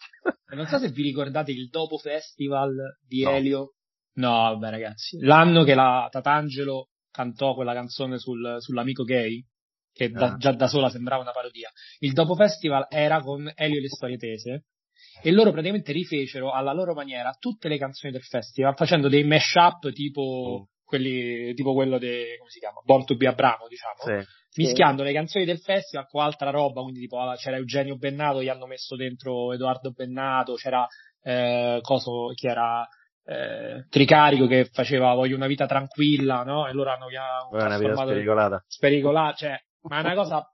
Non 0.54 0.66
so 0.66 0.78
se 0.78 0.88
vi 0.90 1.02
ricordate 1.02 1.50
il 1.50 1.68
dopo 1.68 1.98
festival 1.98 2.98
di 3.04 3.22
no. 3.24 3.30
Elio. 3.30 3.74
No, 4.14 4.30
vabbè 4.30 4.70
ragazzi, 4.70 5.18
l'anno 5.20 5.64
che 5.64 5.74
la 5.74 6.08
Tatangelo 6.10 6.88
cantò 7.10 7.54
quella 7.54 7.74
canzone 7.74 8.18
sul, 8.18 8.56
sull'amico 8.60 9.02
gay, 9.02 9.44
che 9.92 10.10
da, 10.10 10.32
ah. 10.32 10.36
già 10.36 10.52
da 10.52 10.68
sola 10.68 10.88
sembrava 10.88 11.22
una 11.22 11.32
parodia. 11.32 11.70
Il 11.98 12.12
dopo 12.12 12.34
festival 12.34 12.86
era 12.88 13.20
con 13.20 13.50
Elio 13.54 13.78
e 13.78 13.80
le 13.80 13.88
storie 13.88 14.16
tese, 14.16 14.64
e 15.22 15.32
loro 15.32 15.50
praticamente 15.50 15.92
rifecero 15.92 16.52
alla 16.52 16.72
loro 16.72 16.94
maniera 16.94 17.34
tutte 17.38 17.68
le 17.68 17.78
canzoni 17.78 18.12
del 18.12 18.22
festival 18.22 18.74
facendo 18.74 19.08
dei 19.08 19.24
mashup 19.24 19.92
tipo 19.92 20.60
mm. 20.60 20.84
quelli 20.84 21.54
tipo 21.54 21.74
quello 21.74 21.98
di 21.98 22.36
come 22.38 22.50
si 22.50 22.58
chiama 22.58 22.80
Born 22.84 23.04
to 23.04 23.16
be 23.16 23.26
Abramo 23.26 23.66
diciamo 23.68 24.20
sì. 24.20 24.60
mischiando 24.60 25.02
sì. 25.02 25.08
le 25.08 25.14
canzoni 25.14 25.44
del 25.44 25.58
festival 25.58 26.06
con 26.08 26.22
altra 26.22 26.50
roba 26.50 26.82
quindi 26.82 27.00
tipo 27.00 27.18
c'era 27.36 27.56
Eugenio 27.56 27.96
Bennato 27.96 28.42
gli 28.42 28.48
hanno 28.48 28.66
messo 28.66 28.96
dentro 28.96 29.52
Edoardo 29.52 29.90
Bennato 29.90 30.54
c'era 30.54 30.86
eh, 31.22 31.78
coso 31.82 32.32
chi 32.34 32.46
era 32.46 32.86
eh, 33.24 33.86
Tricarico 33.88 34.46
che 34.46 34.66
faceva 34.66 35.14
voglio 35.14 35.34
una 35.34 35.48
vita 35.48 35.66
tranquilla 35.66 36.42
no? 36.44 36.68
e 36.68 36.72
loro 36.72 36.90
hanno 36.92 37.06
chiamato 37.06 37.48
una 37.50 37.78
vita 37.78 37.96
spericolata 37.96 38.64
spericolata 38.66 39.34
cioè 39.34 39.60
ma 39.88 39.98
è 39.98 40.00
una 40.00 40.14
cosa 40.14 40.46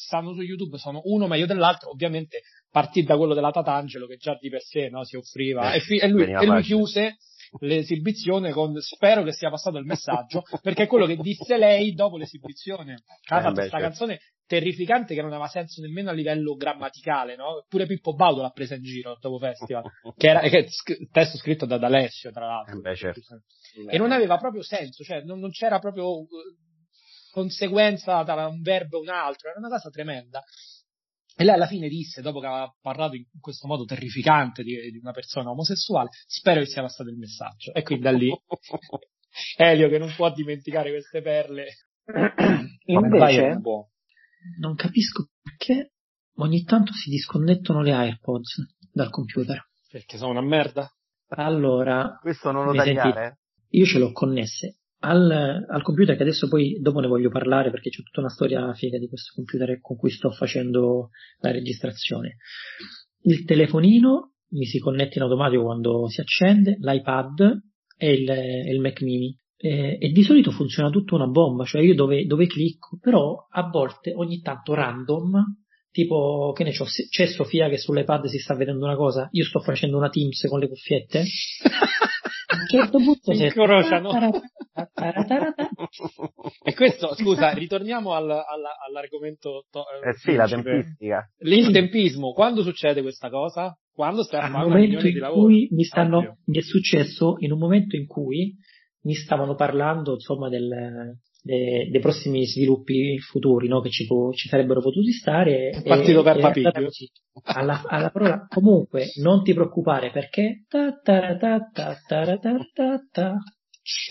stanno 0.00 0.32
su 0.32 0.40
YouTube 0.40 0.78
sono 0.78 1.00
uno 1.04 1.26
meglio 1.26 1.46
dell'altro, 1.46 1.90
ovviamente 1.90 2.42
partì 2.70 3.02
da 3.02 3.16
quello 3.16 3.34
della 3.34 3.50
Tatangelo 3.50 4.06
che 4.06 4.16
già 4.16 4.36
di 4.40 4.48
per 4.48 4.62
sé 4.62 4.88
no, 4.88 5.04
si 5.04 5.16
offriva 5.16 5.72
eh, 5.72 5.76
e, 5.76 5.80
fi- 5.80 5.98
e, 5.98 6.08
lui, 6.08 6.24
e 6.24 6.46
lui 6.46 6.62
chiuse 6.62 7.16
l'esibizione 7.58 8.52
con 8.52 8.80
spero 8.80 9.24
che 9.24 9.32
sia 9.32 9.50
passato 9.50 9.76
il 9.78 9.84
messaggio 9.84 10.42
perché 10.62 10.84
è 10.84 10.86
quello 10.86 11.06
che 11.06 11.16
disse 11.16 11.56
lei 11.56 11.94
dopo 11.94 12.16
l'esibizione 12.16 13.02
ha 13.28 13.38
eh, 13.38 13.42
fatto 13.42 13.54
questa 13.54 13.78
certo. 13.78 13.86
canzone 13.86 14.20
terrificante 14.46 15.14
che 15.14 15.20
non 15.20 15.32
aveva 15.32 15.48
senso 15.48 15.80
nemmeno 15.80 16.10
a 16.10 16.12
livello 16.12 16.54
grammaticale 16.54 17.34
no? 17.34 17.64
pure 17.68 17.86
Pippo 17.86 18.14
Baudo 18.14 18.42
l'ha 18.42 18.50
presa 18.50 18.76
in 18.76 18.82
giro 18.82 19.18
dopo 19.20 19.38
festival 19.38 19.82
che 20.16 20.28
era 20.28 20.40
che, 20.40 20.68
testo 21.10 21.38
scritto 21.38 21.66
da 21.66 21.76
D'Alessio 21.76 22.30
tra 22.30 22.46
l'altro 22.46 22.78
eh 22.78 22.80
beh, 22.80 22.94
certo. 22.94 23.20
e 23.88 23.98
non 23.98 24.12
aveva 24.12 24.36
proprio 24.36 24.62
senso 24.62 25.02
cioè 25.02 25.22
non, 25.22 25.40
non 25.40 25.50
c'era 25.50 25.80
proprio 25.80 26.24
conseguenza 27.30 28.22
tra 28.24 28.46
un 28.46 28.60
verbo 28.60 28.98
e 28.98 29.00
un 29.00 29.08
altro, 29.08 29.50
era 29.50 29.58
una 29.58 29.68
cosa 29.68 29.90
tremenda. 29.90 30.42
E 31.36 31.44
lei 31.44 31.54
alla 31.54 31.66
fine 31.66 31.88
disse, 31.88 32.20
dopo 32.20 32.40
che 32.40 32.46
aveva 32.46 32.74
parlato 32.80 33.14
in 33.14 33.24
questo 33.40 33.66
modo 33.66 33.84
terrificante 33.84 34.62
di, 34.62 34.90
di 34.90 34.98
una 34.98 35.12
persona 35.12 35.50
omosessuale, 35.50 36.10
spero 36.26 36.60
che 36.60 36.66
sia 36.66 36.82
passato 36.82 37.08
il 37.08 37.16
messaggio. 37.16 37.72
E 37.72 37.82
quindi 37.82 38.04
da 38.04 38.10
lì 38.10 38.30
Elio 39.56 39.88
che 39.88 39.98
non 39.98 40.12
può 40.14 40.30
dimenticare 40.32 40.90
queste 40.90 41.22
perle. 41.22 41.66
Invece, 42.86 43.60
non 44.58 44.74
capisco 44.74 45.28
perché 45.40 45.92
ogni 46.36 46.64
tanto 46.64 46.92
si 46.92 47.10
disconnettono 47.10 47.82
le 47.82 47.92
AirPods 47.92 48.76
dal 48.92 49.10
computer. 49.10 49.68
Perché 49.88 50.18
sono 50.18 50.32
una 50.32 50.42
merda? 50.42 50.92
Allora, 51.28 52.18
questo 52.20 52.50
non 52.50 52.64
lo 52.66 52.74
tagliare? 52.74 53.38
Io 53.70 53.84
ce 53.84 53.98
l'ho 53.98 54.12
connesse 54.12 54.79
al, 55.00 55.64
al, 55.68 55.82
computer 55.82 56.16
che 56.16 56.22
adesso 56.22 56.48
poi 56.48 56.78
dopo 56.80 57.00
ne 57.00 57.06
voglio 57.06 57.30
parlare 57.30 57.70
perché 57.70 57.90
c'è 57.90 58.02
tutta 58.02 58.20
una 58.20 58.28
storia 58.28 58.72
figa 58.74 58.98
di 58.98 59.08
questo 59.08 59.32
computer 59.34 59.80
con 59.80 59.96
cui 59.96 60.10
sto 60.10 60.30
facendo 60.30 61.10
la 61.40 61.50
registrazione. 61.50 62.36
Il 63.22 63.44
telefonino 63.44 64.34
mi 64.50 64.64
si 64.64 64.78
connette 64.78 65.16
in 65.16 65.22
automatico 65.22 65.62
quando 65.62 66.08
si 66.08 66.20
accende, 66.20 66.76
l'iPad 66.80 67.60
e 67.96 68.12
il, 68.12 68.28
e 68.28 68.72
il 68.72 68.80
Mac 68.80 69.00
mini. 69.02 69.36
E, 69.56 69.98
e, 70.00 70.08
di 70.10 70.22
solito 70.22 70.50
funziona 70.50 70.90
tutto 70.90 71.14
una 71.14 71.26
bomba, 71.26 71.64
cioè 71.64 71.82
io 71.82 71.94
dove, 71.94 72.24
dove 72.24 72.46
clicco, 72.46 72.98
però 73.00 73.46
a 73.50 73.68
volte 73.68 74.12
ogni 74.14 74.40
tanto 74.40 74.74
random 74.74 75.58
tipo, 75.90 76.52
che 76.54 76.64
ne 76.64 76.72
so, 76.72 76.84
c'è 76.84 77.26
Sofia 77.26 77.68
che 77.68 77.76
sull'iPad 77.76 78.26
si 78.26 78.38
sta 78.38 78.54
vedendo 78.54 78.84
una 78.84 78.96
cosa, 78.96 79.28
io 79.32 79.44
sto 79.44 79.60
facendo 79.60 79.96
una 79.96 80.08
Teams 80.08 80.46
con 80.48 80.60
le 80.60 80.68
cuffiette, 80.68 81.18
a 81.20 82.56
un 82.56 82.66
certo 82.68 82.98
punto 82.98 83.34
si 83.34 83.42
incrociano. 83.42 84.10
e 86.64 86.74
questo, 86.74 87.14
scusa, 87.14 87.52
ritorniamo 87.52 88.12
al, 88.12 88.30
al, 88.30 88.62
all'argomento. 88.88 89.66
To- 89.70 89.84
eh 90.04 90.14
sì, 90.14 90.34
la 90.34 90.46
tempistica. 90.46 91.30
Il 91.38 91.70
tempismo, 91.70 92.32
quando 92.32 92.62
succede 92.62 93.02
questa 93.02 93.28
cosa? 93.30 93.76
Quando 93.92 94.22
stai 94.22 94.40
a 94.40 94.50
fare 94.50 94.66
una 94.66 94.76
riunione 94.76 95.10
di 95.10 95.18
lavoro? 95.18 95.48
Mi, 95.48 95.84
stanno, 95.84 96.38
mi 96.44 96.58
è 96.58 96.62
successo 96.62 97.36
in 97.38 97.52
un 97.52 97.58
momento 97.58 97.96
in 97.96 98.06
cui 98.06 98.54
mi 99.02 99.14
stavano 99.14 99.54
parlando, 99.54 100.14
insomma, 100.14 100.48
del, 100.48 101.16
dei, 101.42 101.90
dei 101.90 102.00
prossimi 102.00 102.46
sviluppi 102.46 103.18
futuri 103.18 103.68
no, 103.68 103.80
che 103.80 103.90
ci, 103.90 104.06
può, 104.06 104.32
ci, 104.32 104.48
sarebbero 104.48 104.80
potuti 104.80 105.12
stare. 105.12 105.70
È 105.70 105.82
partito 105.82 106.22
per 106.22 106.38
Papig. 106.38 106.70
Alla, 107.44 107.82
alla 107.86 108.10
parola, 108.10 108.46
comunque, 108.48 109.06
non 109.22 109.42
ti 109.42 109.54
preoccupare 109.54 110.10
perché. 110.10 110.64
Ta, 110.68 110.98
ta, 111.02 111.36
ta, 111.36 111.60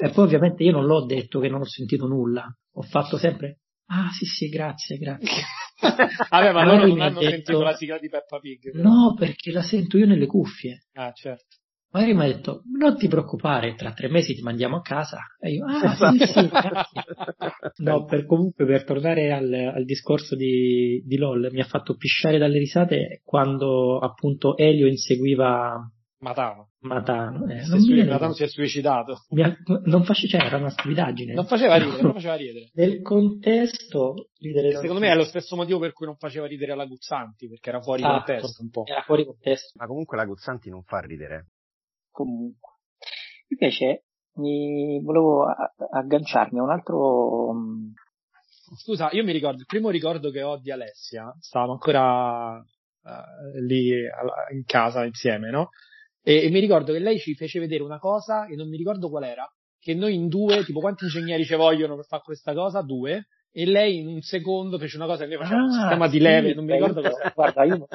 e 0.02 0.10
poi 0.10 0.26
ovviamente 0.26 0.64
io 0.64 0.72
non 0.72 0.86
l'ho 0.86 1.06
detto 1.06 1.40
che 1.40 1.50
non 1.50 1.62
ho 1.62 1.68
sentito 1.68 2.08
nulla, 2.08 2.46
ho 2.74 2.82
fatto 2.82 3.18
sempre. 3.18 3.60
Ah 3.92 4.10
sì 4.12 4.26
sì, 4.26 4.50
grazie, 4.50 4.98
grazie. 4.98 5.44
Vabbè, 6.30 6.52
ma 6.52 6.66
loro 6.66 6.88
non 6.88 7.02
hanno 7.02 7.20
detto, 7.20 7.32
sentito 7.32 7.62
la 7.62 7.76
sigla 7.76 7.98
di 7.98 8.10
Peppa 8.10 8.40
Pig. 8.40 8.72
Però. 8.72 8.84
No, 8.84 9.14
perché 9.18 9.52
la 9.52 9.62
sento 9.62 9.98
io 9.98 10.06
nelle 10.06 10.28
cuffie. 10.28 10.84
Ah, 10.94 11.12
certo. 11.14 11.58
Magari 11.92 12.14
mi 12.14 12.24
ha 12.24 12.28
detto, 12.28 12.62
non 12.78 12.98
ti 12.98 13.08
preoccupare, 13.08 13.74
tra 13.74 13.94
tre 13.94 14.10
mesi 14.10 14.36
ti 14.36 14.44
mandiamo 14.44 14.76
a 14.76 14.82
casa. 14.82 15.22
E 15.40 15.54
io, 15.54 15.66
ah 15.66 15.96
sì, 15.96 16.18
sì, 16.20 16.48
grazie. 16.48 17.04
No, 17.78 18.06
per, 18.06 18.28
comunque 18.28 18.66
per 18.66 18.84
tornare 18.84 19.32
al, 19.32 19.52
al 19.52 19.86
discorso 19.86 20.36
di, 20.36 21.02
di, 21.04 21.18
LOL, 21.18 21.50
mi 21.52 21.62
ha 21.62 21.66
fatto 21.66 21.96
pisciare 21.96 22.38
dalle 22.38 22.60
risate 22.60 23.22
quando 23.24 23.98
appunto 23.98 24.56
Elio 24.56 24.86
inseguiva 24.86 25.80
Matano. 26.20 26.72
Matano, 26.80 27.50
eh, 27.50 27.64
si, 27.64 27.80
sui- 27.80 28.06
Matano 28.06 28.34
si 28.34 28.44
è 28.44 28.48
suicidato. 28.48 29.24
Ha, 29.30 29.58
non 29.86 30.04
face, 30.04 30.28
cioè, 30.28 30.44
era 30.44 30.58
una 30.58 30.70
stupidaggine. 30.70 31.34
Non 31.34 31.46
faceva 31.46 31.78
ridere, 31.78 32.02
non 32.02 32.14
faceva 32.14 32.36
ridere. 32.36 32.70
Nel 32.74 33.02
contesto, 33.02 34.30
ridere 34.38 34.72
Secondo 34.72 35.00
me 35.00 35.10
è 35.10 35.16
lo 35.16 35.24
stesso 35.24 35.56
motivo 35.56 35.80
per 35.80 35.94
cui 35.94 36.06
non 36.06 36.18
faceva 36.18 36.46
ridere 36.46 36.76
la 36.76 36.86
Guzzanti, 36.86 37.48
perché 37.48 37.70
era 37.70 37.82
fuori 37.82 38.02
esatto, 38.02 38.16
contesto 38.16 38.62
un 38.62 38.70
po'. 38.70 38.84
Era 38.86 39.02
fuori 39.02 39.26
contesto. 39.26 39.72
Ma 39.80 39.88
comunque 39.88 40.18
la 40.18 40.26
Guzzanti 40.26 40.70
non 40.70 40.84
fa 40.84 41.00
ridere 41.00 41.48
comunque. 42.20 42.70
Invece 43.48 44.04
mi 44.36 45.02
volevo 45.02 45.46
agganciarmi 45.46 46.60
a 46.60 46.64
un 46.64 46.70
altro... 46.70 47.54
Mm, 47.54 47.92
Scusa, 48.76 49.10
io 49.12 49.24
mi 49.24 49.32
ricordo, 49.32 49.62
il 49.62 49.66
primo 49.66 49.90
ricordo 49.90 50.30
che 50.30 50.44
ho 50.44 50.60
di 50.60 50.70
Alessia, 50.70 51.34
stavamo 51.40 51.72
ancora 51.72 52.58
uh, 52.58 53.66
lì 53.66 53.90
in 54.52 54.64
casa 54.66 55.06
insieme, 55.06 55.50
no? 55.50 55.70
E, 56.29 56.45
e, 56.45 56.50
mi 56.51 56.59
ricordo 56.59 56.93
che 56.93 57.00
lei 57.00 57.17
ci 57.17 57.33
fece 57.33 57.59
vedere 57.59 57.81
una 57.81 57.98
cosa, 57.98 58.45
e 58.45 58.55
non 58.55 58.69
mi 58.69 58.77
ricordo 58.77 59.09
qual 59.09 59.24
era, 59.24 59.51
che 59.79 59.95
noi 59.95 60.13
in 60.13 60.27
due, 60.27 60.63
tipo 60.63 60.79
quanti 60.79 61.05
ingegneri 61.05 61.43
ci 61.43 61.55
vogliono 61.55 61.95
per 61.95 62.05
fare 62.05 62.21
questa 62.24 62.53
cosa? 62.53 62.83
Due. 62.83 63.29
E 63.51 63.65
lei 63.65 63.98
in 63.98 64.07
un 64.07 64.21
secondo 64.21 64.77
fece 64.77 64.98
una 64.98 65.07
cosa 65.07 65.24
e 65.24 65.27
noi 65.27 65.38
facevamo 65.38 65.63
ah, 65.63 65.65
un 65.65 65.71
sistema 65.71 66.07
di 66.07 66.19
leve, 66.19 66.53
non 66.53 66.65
mi 66.65 66.74
ricordo 66.74 67.01
cosa. 67.01 67.31
Guarda, 67.33 67.63
io, 67.63 67.88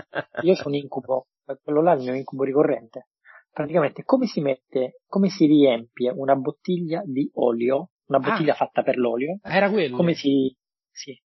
io 0.43 0.55
sono 0.57 0.75
incubo, 0.75 1.29
quello 1.63 1.81
là 1.81 1.93
è 1.93 1.97
il 1.97 2.03
mio 2.03 2.15
incubo 2.15 2.43
ricorrente 2.43 3.07
praticamente 3.55 4.03
come 4.03 4.27
si 4.27 4.41
mette, 4.41 5.03
come 5.07 5.29
si 5.29 5.47
riempie 5.47 6.11
una 6.11 6.35
bottiglia 6.35 7.03
di 7.05 7.31
olio, 7.35 7.91
una 8.07 8.19
bottiglia 8.19 8.55
ah, 8.55 8.57
fatta 8.57 8.83
per 8.83 8.97
l'olio. 8.97 9.39
Era 9.45 9.71
quello. 9.71 9.95
Come 9.95 10.15
si, 10.15 10.53
sì. 10.91 11.17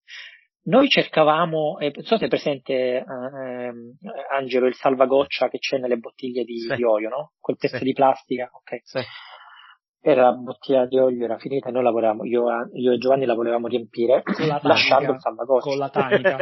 Noi 0.61 0.87
cercavamo, 0.89 1.79
eh, 1.79 1.91
non 1.95 2.03
so 2.03 2.17
se 2.17 2.25
è 2.25 2.27
presente 2.27 2.73
eh, 2.73 3.03
ehm, 3.03 3.97
Angelo 4.31 4.67
il 4.67 4.75
salvagoccia 4.75 5.47
che 5.47 5.57
c'è 5.57 5.77
nelle 5.77 5.97
bottiglie 5.97 6.43
di, 6.43 6.59
sì. 6.59 6.75
di 6.75 6.83
olio, 6.83 7.09
no? 7.09 7.31
Quel 7.39 7.57
pezzo 7.57 7.77
sì. 7.77 7.83
di 7.83 7.93
plastica, 7.93 8.49
ok. 8.51 8.81
Sì 8.83 8.99
era 10.01 10.23
la 10.23 10.31
bottiglia 10.31 10.85
di 10.85 10.97
olio 10.97 11.25
era 11.25 11.37
finita 11.37 11.69
e 11.69 11.71
noi 11.71 11.83
lavoravamo, 11.83 12.23
io, 12.23 12.45
io, 12.73 12.93
e 12.93 12.97
Giovanni 12.97 13.25
la 13.25 13.33
volevamo 13.33 13.67
riempire 13.67 14.23
lasciando 14.61 15.11
il 15.11 15.19
salvagoccia. 15.19 15.69
Con 15.69 15.77
la 15.77 15.89
tanica. 15.89 16.37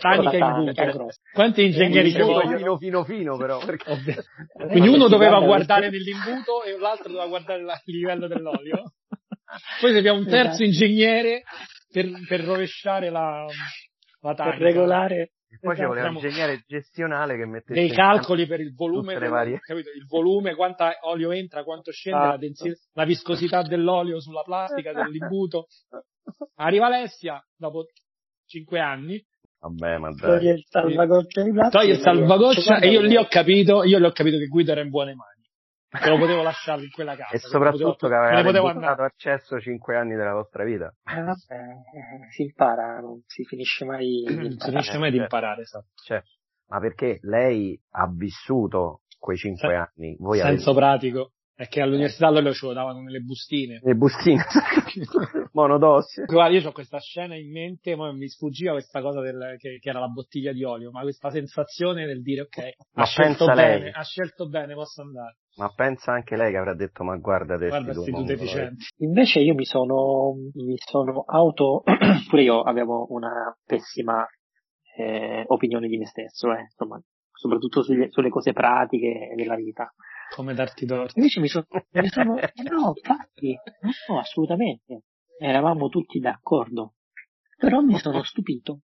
tanica 0.00 0.36
in 0.36 0.64
buco. 0.64 1.08
Quanti 1.32 1.64
ingegneri 1.64 2.10
ci 2.10 2.22
vogliono? 2.22 2.56
Fino, 2.56 2.78
fino, 2.78 3.04
fino 3.04 3.36
però. 3.36 3.58
Perché... 3.58 4.24
Quindi 4.68 4.88
uno 4.88 5.08
doveva 5.08 5.40
guardare 5.40 5.90
nell'imbuto 5.90 6.62
e 6.62 6.78
l'altro 6.78 7.08
doveva 7.08 7.28
guardare 7.28 7.60
il 7.60 7.96
livello 7.96 8.26
dell'olio. 8.26 8.92
Poi 9.80 9.96
abbiamo 9.96 10.18
un 10.18 10.26
terzo 10.26 10.62
esatto. 10.62 10.64
ingegnere 10.64 11.42
per, 11.90 12.06
per 12.26 12.40
rovesciare 12.42 13.10
la, 13.10 13.46
la 14.20 14.34
tanica. 14.34 14.56
Per 14.56 14.66
regolare 14.66 15.32
e 15.52 15.58
poi 15.60 15.72
esatto. 15.72 15.94
c'è 15.94 16.02
l'ingegnere 16.02 16.64
gestionale 16.64 17.36
che 17.36 17.44
mette 17.44 17.74
dei 17.74 17.90
calcoli 17.90 18.46
per 18.46 18.60
il 18.60 18.72
volume, 18.72 19.18
del, 19.18 19.58
capito? 19.60 19.90
il 19.90 20.06
volume, 20.06 20.54
quanto 20.54 20.84
olio 21.02 21.32
entra, 21.32 21.64
quanto 21.64 21.90
scende, 21.90 22.18
ah. 22.18 22.28
la, 22.28 22.36
densità, 22.36 22.78
la 22.92 23.04
viscosità 23.04 23.62
dell'olio 23.62 24.20
sulla 24.20 24.42
plastica, 24.42 24.92
dell'imbuto. 24.92 25.66
Arriva 26.54 26.86
Alessia 26.86 27.44
dopo 27.56 27.86
cinque 28.46 28.78
anni. 28.78 29.20
Vabbè, 29.58 29.98
ma 29.98 30.10
dai. 30.10 30.38
Toglie 30.38 30.52
il 30.52 30.64
salvagoccia. 30.68 31.42
Toglie 31.68 31.92
il 31.94 32.00
salvagoccia 32.00 32.78
e 32.78 32.88
io 32.88 33.00
lì 33.00 33.16
ho 33.16 33.26
capito, 33.26 33.82
io 33.82 33.98
lì 33.98 34.04
ho 34.04 34.12
capito 34.12 34.38
che 34.38 34.46
Guido 34.46 34.70
era 34.70 34.82
in 34.82 34.88
buone 34.88 35.14
mani. 35.14 35.29
Te 35.90 36.08
lo 36.08 36.18
potevo 36.18 36.42
lasciare 36.42 36.84
in 36.84 36.90
quella 36.90 37.16
casa. 37.16 37.34
E 37.34 37.38
soprattutto 37.38 38.06
potevo, 38.08 38.28
che 38.28 38.48
aveva 38.48 38.72
dato 38.74 39.02
accesso 39.02 39.58
5 39.58 39.96
anni 39.96 40.14
della 40.14 40.34
vostra 40.34 40.62
vita. 40.62 40.94
Eh, 41.04 41.20
vabbè, 41.20 41.54
eh, 41.54 42.30
si 42.30 42.42
impara, 42.42 43.00
non 43.00 43.22
si 43.26 43.44
finisce 43.44 43.84
mai 43.84 44.06
di 44.06 44.20
imparare. 44.22 44.50
Si 44.58 44.70
finisce 44.70 44.98
mai 44.98 45.10
di 45.10 45.16
imparare, 45.16 45.62
esatto. 45.62 45.88
Cioè, 46.04 46.22
ma 46.68 46.78
perché 46.78 47.18
lei 47.22 47.80
ha 47.90 48.08
vissuto 48.08 49.02
quei 49.18 49.36
5 49.36 49.68
Sen- 49.68 49.76
anni? 49.76 50.16
Voi 50.20 50.38
senso 50.38 50.70
avete... 50.70 50.86
pratico. 50.86 51.32
È 51.60 51.66
che 51.66 51.82
all'università 51.82 52.30
loro 52.30 52.54
ce 52.54 52.66
lo 52.66 52.72
davano 52.72 53.02
nelle 53.02 53.20
bustine. 53.20 53.80
Le 53.82 53.94
bustine. 53.94 54.42
Monodossi. 55.52 56.22
Guarda, 56.24 56.56
io 56.56 56.66
ho 56.66 56.72
questa 56.72 56.98
scena 57.00 57.36
in 57.36 57.50
mente, 57.50 57.94
ma 57.96 58.10
mi 58.12 58.28
sfuggiva 58.28 58.72
questa 58.72 59.02
cosa 59.02 59.20
del, 59.20 59.56
che, 59.58 59.78
che, 59.78 59.90
era 59.90 60.00
la 60.00 60.08
bottiglia 60.08 60.52
di 60.52 60.64
olio, 60.64 60.90
ma 60.90 61.02
questa 61.02 61.28
sensazione 61.28 62.06
del 62.06 62.22
dire 62.22 62.42
ok, 62.42 62.56
ma 62.94 63.02
ha 63.02 63.04
scelto 63.04 63.44
bene, 63.44 63.78
lei. 63.78 63.90
ha 63.92 64.02
scelto 64.02 64.48
bene, 64.48 64.72
posso 64.72 65.02
andare. 65.02 65.36
Ma 65.60 65.68
pensa 65.68 66.12
anche 66.12 66.36
lei 66.36 66.52
che 66.52 66.56
avrà 66.56 66.72
detto, 66.74 67.04
ma 67.04 67.16
guarda 67.16 67.56
adesso. 67.56 67.76
Guarda 67.76 67.92
questi 67.92 68.10
due 68.10 68.24
deficienti. 68.24 68.84
Invece 69.00 69.40
io 69.40 69.52
mi 69.54 69.66
sono, 69.66 70.32
mi 70.54 70.76
sono 70.78 71.22
auto, 71.26 71.82
pure 72.30 72.42
io 72.42 72.62
avevo 72.62 73.06
una 73.10 73.54
pessima 73.66 74.26
eh, 74.96 75.44
opinione 75.46 75.86
di 75.86 75.98
me 75.98 76.06
stesso, 76.06 76.50
eh, 76.54 76.62
insomma, 76.62 76.98
soprattutto 77.30 77.82
sulle, 77.82 78.10
sulle 78.10 78.30
cose 78.30 78.54
pratiche 78.54 79.34
della 79.36 79.54
vita. 79.54 79.92
Come 80.34 80.54
darti 80.54 80.86
torto. 80.86 81.12
Invece 81.16 81.40
mi 81.40 81.48
sono, 81.48 81.66
mi 81.68 82.08
sono 82.08 82.38
eh 82.38 82.52
no, 82.70 82.94
infatti, 82.96 83.54
no, 84.08 84.18
assolutamente. 84.18 85.02
Eravamo 85.38 85.88
tutti 85.88 86.20
d'accordo. 86.20 86.94
Però 87.58 87.80
mi 87.80 87.98
sono 87.98 88.22
stupito. 88.22 88.80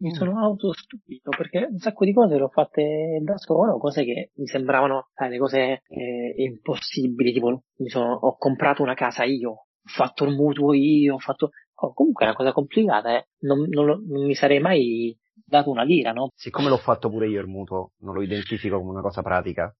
Mi 0.00 0.10
mm. 0.10 0.12
sono 0.12 0.38
autostupito 0.38 1.30
perché 1.30 1.66
un 1.70 1.78
sacco 1.78 2.04
di 2.04 2.12
cose 2.12 2.36
le 2.36 2.42
ho 2.42 2.48
fatte 2.48 3.20
da 3.22 3.36
solo, 3.36 3.78
cose 3.78 4.04
che 4.04 4.30
mi 4.36 4.46
sembravano, 4.46 5.08
sai, 5.14 5.30
le 5.30 5.38
cose 5.38 5.82
eh, 5.86 6.34
impossibili, 6.36 7.32
tipo 7.32 7.64
mi 7.76 7.88
sono, 7.88 8.14
ho 8.14 8.36
comprato 8.36 8.82
una 8.82 8.94
casa 8.94 9.24
io, 9.24 9.50
ho 9.50 9.64
fatto 9.84 10.24
il 10.24 10.34
mutuo 10.34 10.72
io, 10.72 11.14
ho 11.14 11.18
fatto, 11.18 11.50
oh, 11.74 11.92
comunque 11.92 12.24
è 12.24 12.28
una 12.28 12.36
cosa 12.36 12.52
complicata, 12.52 13.16
eh. 13.16 13.28
non, 13.40 13.66
non, 13.68 13.86
non 14.06 14.24
mi 14.24 14.34
sarei 14.34 14.60
mai 14.60 15.16
dato 15.44 15.70
una 15.70 15.82
lira, 15.82 16.12
no? 16.12 16.30
Siccome 16.34 16.68
l'ho 16.68 16.78
fatto 16.78 17.10
pure 17.10 17.28
io 17.28 17.40
il 17.40 17.48
mutuo, 17.48 17.92
non 17.98 18.14
lo 18.14 18.22
identifico 18.22 18.78
come 18.78 18.90
una 18.90 19.02
cosa 19.02 19.22
pratica 19.22 19.74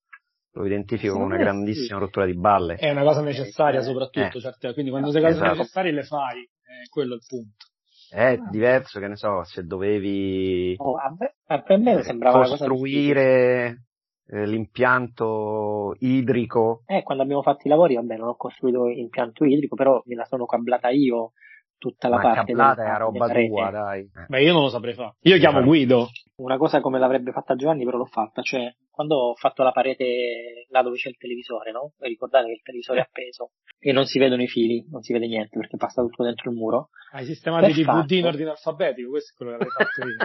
lo 0.53 0.67
identifico 0.67 1.13
come 1.13 1.27
una 1.27 1.37
grandissima 1.37 1.99
sì. 1.99 2.05
rottura 2.05 2.27
di 2.27 2.35
balle. 2.35 2.75
È 2.75 2.91
una 2.91 3.05
cosa 3.05 3.23
necessaria 3.23 3.83
soprattutto, 3.83 4.39
eh. 4.39 4.41
certe, 4.41 4.73
quindi 4.73 4.91
quando 4.91 5.11
sei 5.11 5.23
cose 5.23 5.35
esatto. 5.35 5.51
necessarie 5.51 5.93
le 5.93 6.03
fai, 6.03 6.43
è 6.43 6.89
quello 6.89 7.15
il 7.15 7.23
punto. 7.27 7.70
È 8.11 8.39
diverso, 8.51 8.99
che 8.99 9.07
ne 9.09 9.17
so, 9.17 9.45
se 9.45 9.65
dovevi 9.65 10.75
oh, 10.79 10.97
a 10.97 11.15
me, 11.17 11.79
me 11.79 12.03
sembrava 12.03 12.45
costruire 12.45 13.85
eh, 14.27 14.47
l'impianto 14.47 15.95
idrico. 15.99 16.83
Eh, 16.87 17.03
quando 17.03 17.23
abbiamo 17.23 17.43
fatto 17.43 17.67
i 17.67 17.71
lavori, 17.71 17.95
vabbè, 17.95 18.17
non 18.17 18.29
ho 18.29 18.37
costruito 18.37 18.87
l'impianto 18.87 19.45
idrico, 19.45 19.77
però 19.77 20.03
me 20.07 20.15
la 20.15 20.25
sono 20.25 20.47
cablata 20.47 20.89
io 20.89 21.33
tutta 21.79 22.09
la 22.09 22.17
Ma 22.17 22.23
parte 22.23 22.53
cablata 22.53 22.95
è 22.95 22.99
roba 22.99 23.29
tua, 23.29 23.71
dai. 23.71 24.11
Beh, 24.29 24.43
io 24.43 24.53
non 24.53 24.63
lo 24.63 24.69
saprei 24.69 24.95
fare. 24.95 25.15
Io 25.21 25.39
chiamo 25.39 25.63
Guido. 25.63 26.09
Una 26.37 26.59
cosa 26.59 26.81
come 26.81 26.99
l'avrebbe 26.99 27.33
fatta 27.33 27.57
Giovanni, 27.57 27.85
però 27.85 27.97
l'ho 27.97 28.05
fatta, 28.05 28.43
cioè 28.43 28.73
quando 29.01 29.17
ho 29.17 29.35
fatto 29.35 29.63
la 29.63 29.73
parete 29.73 30.67
là 30.69 30.83
dove 30.83 30.97
c'è 30.97 31.09
il 31.09 31.17
televisore, 31.17 31.73
no? 31.73 31.95
Ricordate 32.01 32.49
che 32.49 32.53
il 32.53 32.63
televisore 32.63 32.99
è 32.99 33.03
appeso 33.03 33.53
e 33.79 33.93
non 33.93 34.05
si 34.05 34.19
vedono 34.19 34.43
i 34.43 34.47
fili, 34.47 34.87
non 34.91 35.01
si 35.01 35.15
vede 35.15 35.27
niente 35.27 35.59
perché 35.59 35.79
passa 35.79 36.03
tutto 36.03 36.23
dentro 36.23 36.51
il 36.51 36.57
muro. 36.57 36.91
Hai 37.13 37.25
sistemato 37.25 37.67
i 37.67 37.73
DVD 37.73 38.11
in 38.11 38.27
ordine 38.27 38.51
alfabetico, 38.51 39.09
questo 39.09 39.33
è 39.33 39.37
quello 39.37 39.53
che 39.53 39.57
avevo 39.57 39.71
fatto 39.71 40.07
io. 40.07 40.17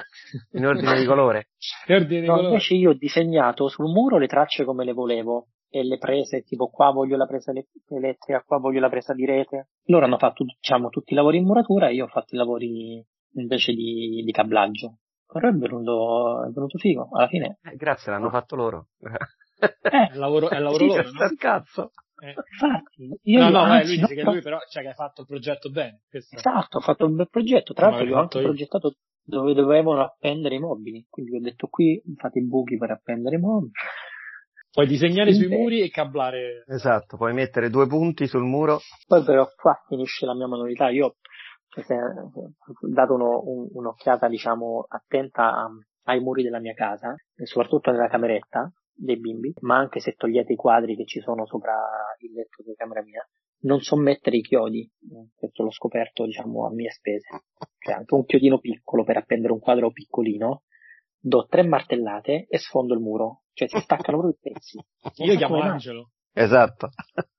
in 0.59 0.65
ordine 0.65 0.99
di 0.99 1.05
colore? 1.05 1.47
in 1.87 1.95
ordine 1.95 2.19
di 2.19 2.27
no, 2.27 2.33
colore. 2.33 2.49
invece 2.49 2.73
io 2.73 2.89
ho 2.89 2.95
disegnato 2.95 3.69
sul 3.69 3.85
muro 3.85 4.17
le 4.17 4.27
tracce 4.27 4.65
come 4.65 4.83
le 4.83 4.91
volevo 4.91 5.47
e 5.69 5.81
le 5.85 5.97
prese, 5.97 6.43
tipo 6.43 6.67
qua 6.67 6.91
voglio 6.91 7.15
la 7.15 7.27
presa 7.27 7.53
elettrica, 7.53 8.43
qua 8.45 8.57
voglio 8.57 8.81
la 8.81 8.89
presa 8.89 9.13
di 9.13 9.25
rete. 9.25 9.69
Loro 9.85 10.03
hanno 10.03 10.17
fatto, 10.17 10.43
diciamo, 10.43 10.89
tutti 10.89 11.13
i 11.13 11.15
lavori 11.15 11.37
in 11.37 11.45
muratura 11.45 11.87
e 11.87 11.93
io 11.93 12.05
ho 12.05 12.09
fatto 12.09 12.35
i 12.35 12.37
lavori 12.37 13.01
invece 13.35 13.73
di, 13.73 14.21
di 14.21 14.31
cablaggio. 14.33 14.97
Però 15.35 15.49
è 15.49 15.51
venuto, 15.51 16.45
è 16.45 16.49
venuto 16.49 16.77
figo, 16.77 17.09
alla 17.11 17.27
fine. 17.27 17.59
Eh, 17.61 17.75
grazie, 17.75 18.09
l'hanno 18.09 18.29
fatto 18.29 18.55
loro. 18.55 18.87
eh, 19.59 19.89
è 19.89 20.11
il 20.13 20.17
lavoro, 20.17 20.49
è 20.49 20.59
lavoro 20.59 20.85
loro, 20.85 21.11
no? 21.11 21.35
cazzo. 21.37 21.91
Eh. 22.23 22.29
Infatti, 22.29 23.19
io 23.23 23.41
no, 23.41 23.49
no, 23.49 23.59
anzi, 23.59 23.97
lui 23.97 23.99
dice 23.99 24.15
che 24.15 24.23
lui 24.23 24.41
però, 24.41 24.59
cioè 24.69 24.83
che 24.83 24.87
hai 24.87 24.95
fatto 24.95 25.21
il 25.21 25.27
progetto 25.27 25.69
bene. 25.71 26.03
Questo. 26.07 26.37
Esatto, 26.37 26.77
ho 26.77 26.79
fatto 26.79 27.05
un 27.05 27.15
bel 27.15 27.27
progetto, 27.29 27.73
tra 27.73 27.89
l'altro 27.89 28.07
io 28.07 28.15
ho 28.15 28.21
anche 28.21 28.37
io. 28.37 28.43
progettato 28.45 28.95
dove 29.25 29.53
dovevano 29.53 30.03
appendere 30.03 30.55
i 30.55 30.59
mobili, 30.59 31.05
quindi 31.09 31.35
ho 31.35 31.41
detto 31.41 31.67
qui 31.67 32.01
fate 32.15 32.39
i 32.39 32.47
buchi 32.47 32.77
per 32.77 32.91
appendere 32.91 33.35
i 33.35 33.39
mobili. 33.39 33.71
Puoi 34.71 34.87
disegnare 34.87 35.33
sui 35.33 35.49
muri 35.49 35.81
e 35.81 35.89
cablare. 35.89 36.63
Esatto, 36.67 37.17
puoi 37.17 37.33
mettere 37.33 37.69
due 37.69 37.87
punti 37.87 38.25
sul 38.25 38.43
muro. 38.43 38.79
Poi 39.05 39.21
però 39.25 39.45
qua 39.53 39.77
finisce 39.85 40.25
la 40.25 40.33
mia 40.33 40.47
manualità, 40.47 40.89
io 40.89 41.15
dato 41.83 43.13
uno, 43.13 43.41
un, 43.45 43.67
un'occhiata 43.71 44.27
diciamo 44.27 44.85
attenta 44.87 45.51
a, 45.51 45.69
ai 46.03 46.19
muri 46.19 46.43
della 46.43 46.59
mia 46.59 46.73
casa, 46.73 47.15
e 47.35 47.45
soprattutto 47.45 47.91
nella 47.91 48.07
cameretta 48.07 48.71
dei 48.93 49.19
bimbi, 49.19 49.53
ma 49.61 49.77
anche 49.77 49.99
se 49.99 50.13
togliete 50.13 50.53
i 50.53 50.57
quadri 50.57 50.95
che 50.95 51.05
ci 51.05 51.19
sono 51.19 51.45
sopra 51.45 51.75
il 52.19 52.31
letto 52.31 52.63
di 52.63 52.73
camera 52.75 53.01
mia, 53.03 53.27
non 53.61 53.79
so 53.79 53.95
mettere 53.95 54.37
i 54.37 54.41
chiodi, 54.41 54.89
questo 55.35 55.63
l'ho 55.63 55.71
scoperto 55.71 56.25
diciamo 56.25 56.67
a 56.67 56.71
mie 56.71 56.91
spese, 56.91 57.43
cioè 57.79 57.95
anche 57.95 58.13
un 58.13 58.25
chiodino 58.25 58.59
piccolo 58.59 59.03
per 59.03 59.17
appendere 59.17 59.53
un 59.53 59.59
quadro 59.59 59.91
piccolino, 59.91 60.63
do 61.17 61.47
tre 61.47 61.63
martellate 61.63 62.45
e 62.47 62.57
sfondo 62.59 62.93
il 62.93 62.99
muro, 62.99 63.41
cioè 63.53 63.67
si 63.67 63.79
staccano 63.79 64.19
proprio 64.19 64.37
i 64.39 64.53
pezzi. 64.53 64.79
Io 65.23 65.35
chiamo 65.35 65.59
Angelo. 65.59 66.11
Esatto. 66.31 66.89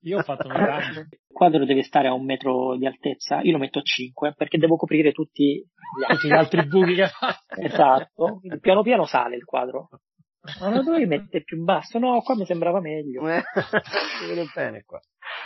Io 0.01 0.19
ho 0.19 0.23
fatto 0.23 0.49
grande. 0.49 1.09
Il 1.26 1.26
quadro 1.37 1.67
deve 1.67 1.83
stare 1.83 2.09
a 2.09 2.15
un 2.15 2.25
metro 2.25 2.79
di 2.79 2.87
altezza, 2.87 3.43
io 3.43 3.53
lo 3.53 3.59
metto 3.59 3.81
a 3.81 3.83
5 3.83 4.33
perché 4.35 4.57
devo 4.57 4.77
coprire 4.77 5.13
tutti 5.13 5.63
gli 5.63 6.05
altri, 6.11 6.29
gli 6.29 6.33
altri 6.33 6.65
buchi 6.67 6.95
che 6.95 7.09
fa. 7.09 7.39
Esatto, 7.59 8.39
Quindi 8.41 8.59
piano 8.59 8.81
piano 8.83 9.05
sale 9.05 9.37
il 9.37 9.45
quadro. 9.45 9.91
Ma 10.61 10.71
lo 10.71 10.83
dovevi 10.83 11.05
mettere 11.05 11.45
più 11.45 11.63
basso? 11.63 11.99
No, 11.99 12.23
qua 12.23 12.37
mi 12.37 12.47
sembrava 12.47 12.81
meglio. 12.81 13.21
si 14.19 14.27
vede 14.27 14.47
bene 14.55 14.85
qua. 14.85 14.99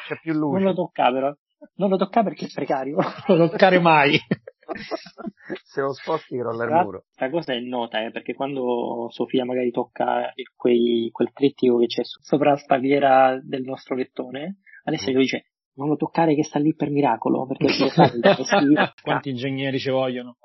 C'è 0.07 0.17
più 0.21 0.33
luce. 0.33 0.63
Non 0.63 0.69
lo 0.69 0.75
tocca 0.75 1.11
però. 1.11 1.35
Non 1.75 1.89
lo 1.89 1.97
tocca 1.97 2.23
perché 2.23 2.45
è 2.45 2.53
precario. 2.55 2.97
Non 3.27 3.39
lo 3.39 3.49
toccare 3.49 3.81
mai. 3.81 4.17
Se 5.65 5.81
lo 5.81 5.93
sposti 5.93 6.39
crolla 6.39 6.65
il 6.65 6.71
muro. 6.71 7.05
Questa 7.07 7.31
cosa 7.31 7.53
è 7.53 7.59
nota, 7.59 8.05
eh, 8.05 8.13
perché 8.13 8.35
quando 8.35 9.09
Sofia 9.11 9.45
magari 9.45 9.73
tocca 9.73 10.33
quei, 10.55 11.09
quel 11.11 11.33
trittico 11.33 11.79
che 11.79 11.87
c'è 11.87 12.03
sopra 12.05 12.51
la 12.51 12.57
spalliera 12.57 13.41
del 13.43 13.63
nostro 13.63 13.97
lettone, 13.97 14.59
Alessia 14.85 15.13
mm. 15.13 15.17
gli 15.17 15.19
dice 15.19 15.45
non 15.81 15.89
lo 15.89 15.97
toccare 15.97 16.35
che 16.35 16.45
sta 16.45 16.59
lì 16.59 16.75
per 16.75 16.91
miracolo, 16.91 17.47
perché 17.47 17.65
lo 18.37 18.45
sai, 18.45 18.75
quanti 19.03 19.31
ingegneri 19.31 19.79
ci 19.79 19.91
vogliono 19.91 20.37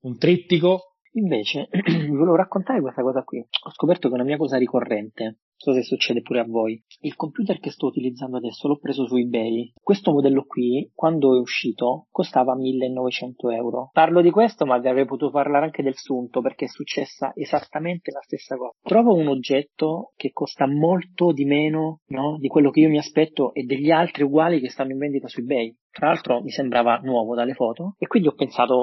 un 0.00 0.18
trittico 0.18 0.95
Invece, 1.16 1.68
vi 1.70 2.08
volevo 2.14 2.36
raccontare 2.36 2.80
questa 2.80 3.02
cosa 3.02 3.22
qui. 3.22 3.38
Ho 3.38 3.70
scoperto 3.70 4.08
che 4.08 4.14
è 4.14 4.18
una 4.18 4.26
mia 4.26 4.36
cosa 4.36 4.58
ricorrente. 4.58 5.24
Non 5.24 5.38
so 5.56 5.72
se 5.72 5.82
succede 5.82 6.20
pure 6.20 6.40
a 6.40 6.44
voi. 6.44 6.82
Il 7.00 7.16
computer 7.16 7.58
che 7.58 7.70
sto 7.70 7.86
utilizzando 7.86 8.36
adesso 8.36 8.68
l'ho 8.68 8.76
preso 8.76 9.06
su 9.06 9.16
eBay. 9.16 9.72
Questo 9.82 10.12
modello 10.12 10.44
qui, 10.44 10.90
quando 10.94 11.34
è 11.34 11.40
uscito, 11.40 12.08
costava 12.10 12.54
1900 12.54 13.50
euro. 13.50 13.88
Parlo 13.92 14.20
di 14.20 14.30
questo, 14.30 14.66
ma 14.66 14.76
vi 14.78 14.88
avrei 14.88 15.06
potuto 15.06 15.30
parlare 15.30 15.64
anche 15.64 15.82
del 15.82 15.96
sunto, 15.96 16.42
perché 16.42 16.66
è 16.66 16.68
successa 16.68 17.32
esattamente 17.34 18.10
la 18.10 18.20
stessa 18.20 18.56
cosa. 18.56 18.72
Trovo 18.82 19.14
un 19.14 19.28
oggetto 19.28 20.12
che 20.16 20.32
costa 20.32 20.66
molto 20.66 21.32
di 21.32 21.46
meno 21.46 22.00
no, 22.08 22.36
di 22.38 22.48
quello 22.48 22.70
che 22.70 22.80
io 22.80 22.90
mi 22.90 22.98
aspetto 22.98 23.54
e 23.54 23.62
degli 23.62 23.90
altri 23.90 24.24
uguali 24.24 24.60
che 24.60 24.68
stanno 24.68 24.92
in 24.92 24.98
vendita 24.98 25.28
su 25.28 25.40
eBay. 25.40 25.74
Tra 25.96 26.08
l'altro 26.08 26.42
mi 26.42 26.50
sembrava 26.50 27.00
nuovo 27.02 27.34
dalle 27.34 27.54
foto 27.54 27.94
e 27.96 28.06
quindi 28.06 28.28
ho 28.28 28.34
pensato, 28.34 28.74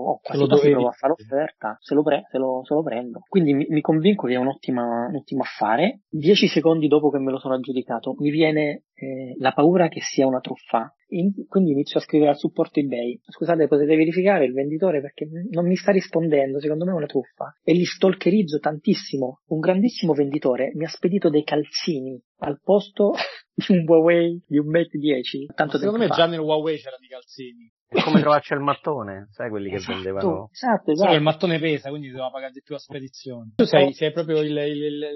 oh, 0.00 0.20
quasi 0.22 0.46
quasi 0.46 0.70
provo 0.70 0.88
a 0.88 0.92
fare 0.92 1.14
l'offerta, 1.16 1.76
se 1.80 1.94
lo, 1.94 2.02
pre- 2.02 2.26
se 2.30 2.38
lo, 2.38 2.62
se 2.64 2.74
lo 2.74 2.82
prendo. 2.82 3.20
Quindi 3.28 3.52
mi, 3.54 3.66
mi, 3.68 3.80
convinco 3.80 4.26
che 4.26 4.34
è 4.34 4.38
un 4.38 4.48
ottimo 4.48 5.42
affare. 5.42 6.00
Dieci 6.08 6.46
secondi 6.46 6.88
dopo 6.88 7.10
che 7.10 7.18
me 7.18 7.30
lo 7.30 7.38
sono 7.38 7.54
aggiudicato 7.54 8.14
mi 8.18 8.30
viene 8.30 8.84
eh, 9.00 9.34
la 9.38 9.52
paura 9.52 9.88
che 9.88 10.00
sia 10.02 10.26
una 10.26 10.40
truffa. 10.40 10.94
In, 11.12 11.32
quindi 11.48 11.72
inizio 11.72 11.98
a 11.98 12.02
scrivere 12.02 12.30
al 12.30 12.36
supporto 12.36 12.78
eBay. 12.78 13.18
Scusate, 13.26 13.66
potete 13.66 13.96
verificare 13.96 14.44
il 14.44 14.52
venditore 14.52 15.00
perché 15.00 15.26
non 15.50 15.66
mi 15.66 15.74
sta 15.74 15.90
rispondendo, 15.90 16.60
secondo 16.60 16.84
me 16.84 16.92
è 16.92 16.94
una 16.94 17.06
truffa. 17.06 17.56
E 17.64 17.72
li 17.72 17.84
stalkerizzo 17.84 18.58
tantissimo. 18.58 19.40
Un 19.46 19.58
grandissimo 19.58 20.12
venditore 20.12 20.72
mi 20.74 20.84
ha 20.84 20.88
spedito 20.88 21.30
dei 21.30 21.42
calzini 21.42 22.22
al 22.40 22.60
posto 22.62 23.12
di 23.54 23.76
un 23.76 23.84
Huawei 23.88 24.44
di 24.46 24.58
un 24.58 24.68
Mate 24.68 24.98
10. 24.98 25.46
Tanto 25.54 25.78
secondo 25.78 25.98
me 25.98 26.06
fa. 26.06 26.14
già 26.14 26.26
nel 26.26 26.40
Huawei 26.40 26.76
c'erano 26.76 27.04
i 27.04 27.08
calzini. 27.08 27.72
È 27.88 28.02
come 28.02 28.20
trovarci 28.20 28.52
il 28.52 28.60
mattone, 28.60 29.26
sai 29.32 29.50
quelli 29.50 29.68
che 29.68 29.76
esatto, 29.76 29.94
vendevano? 29.94 30.48
Esatto, 30.52 30.92
esatto. 30.92 31.12
il 31.12 31.22
mattone 31.22 31.58
pesa, 31.58 31.88
quindi 31.88 32.06
si 32.06 32.12
doveva 32.12 32.30
pagare 32.30 32.52
di 32.52 32.62
più 32.62 32.76
a 32.76 32.78
spedizione. 32.78 33.54
Tu 33.56 33.64
sei, 33.64 33.92
sei 33.94 34.12
proprio 34.12 34.38
il, 34.42 34.56
il, 34.56 34.82
il, 34.84 35.08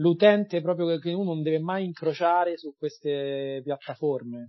l'utente 0.00 0.60
proprio 0.60 0.98
che 0.98 1.12
uno 1.12 1.34
non 1.34 1.42
deve 1.42 1.60
mai 1.60 1.84
incrociare 1.84 2.56
su 2.56 2.74
queste 2.76 3.60
piattaforme. 3.62 4.48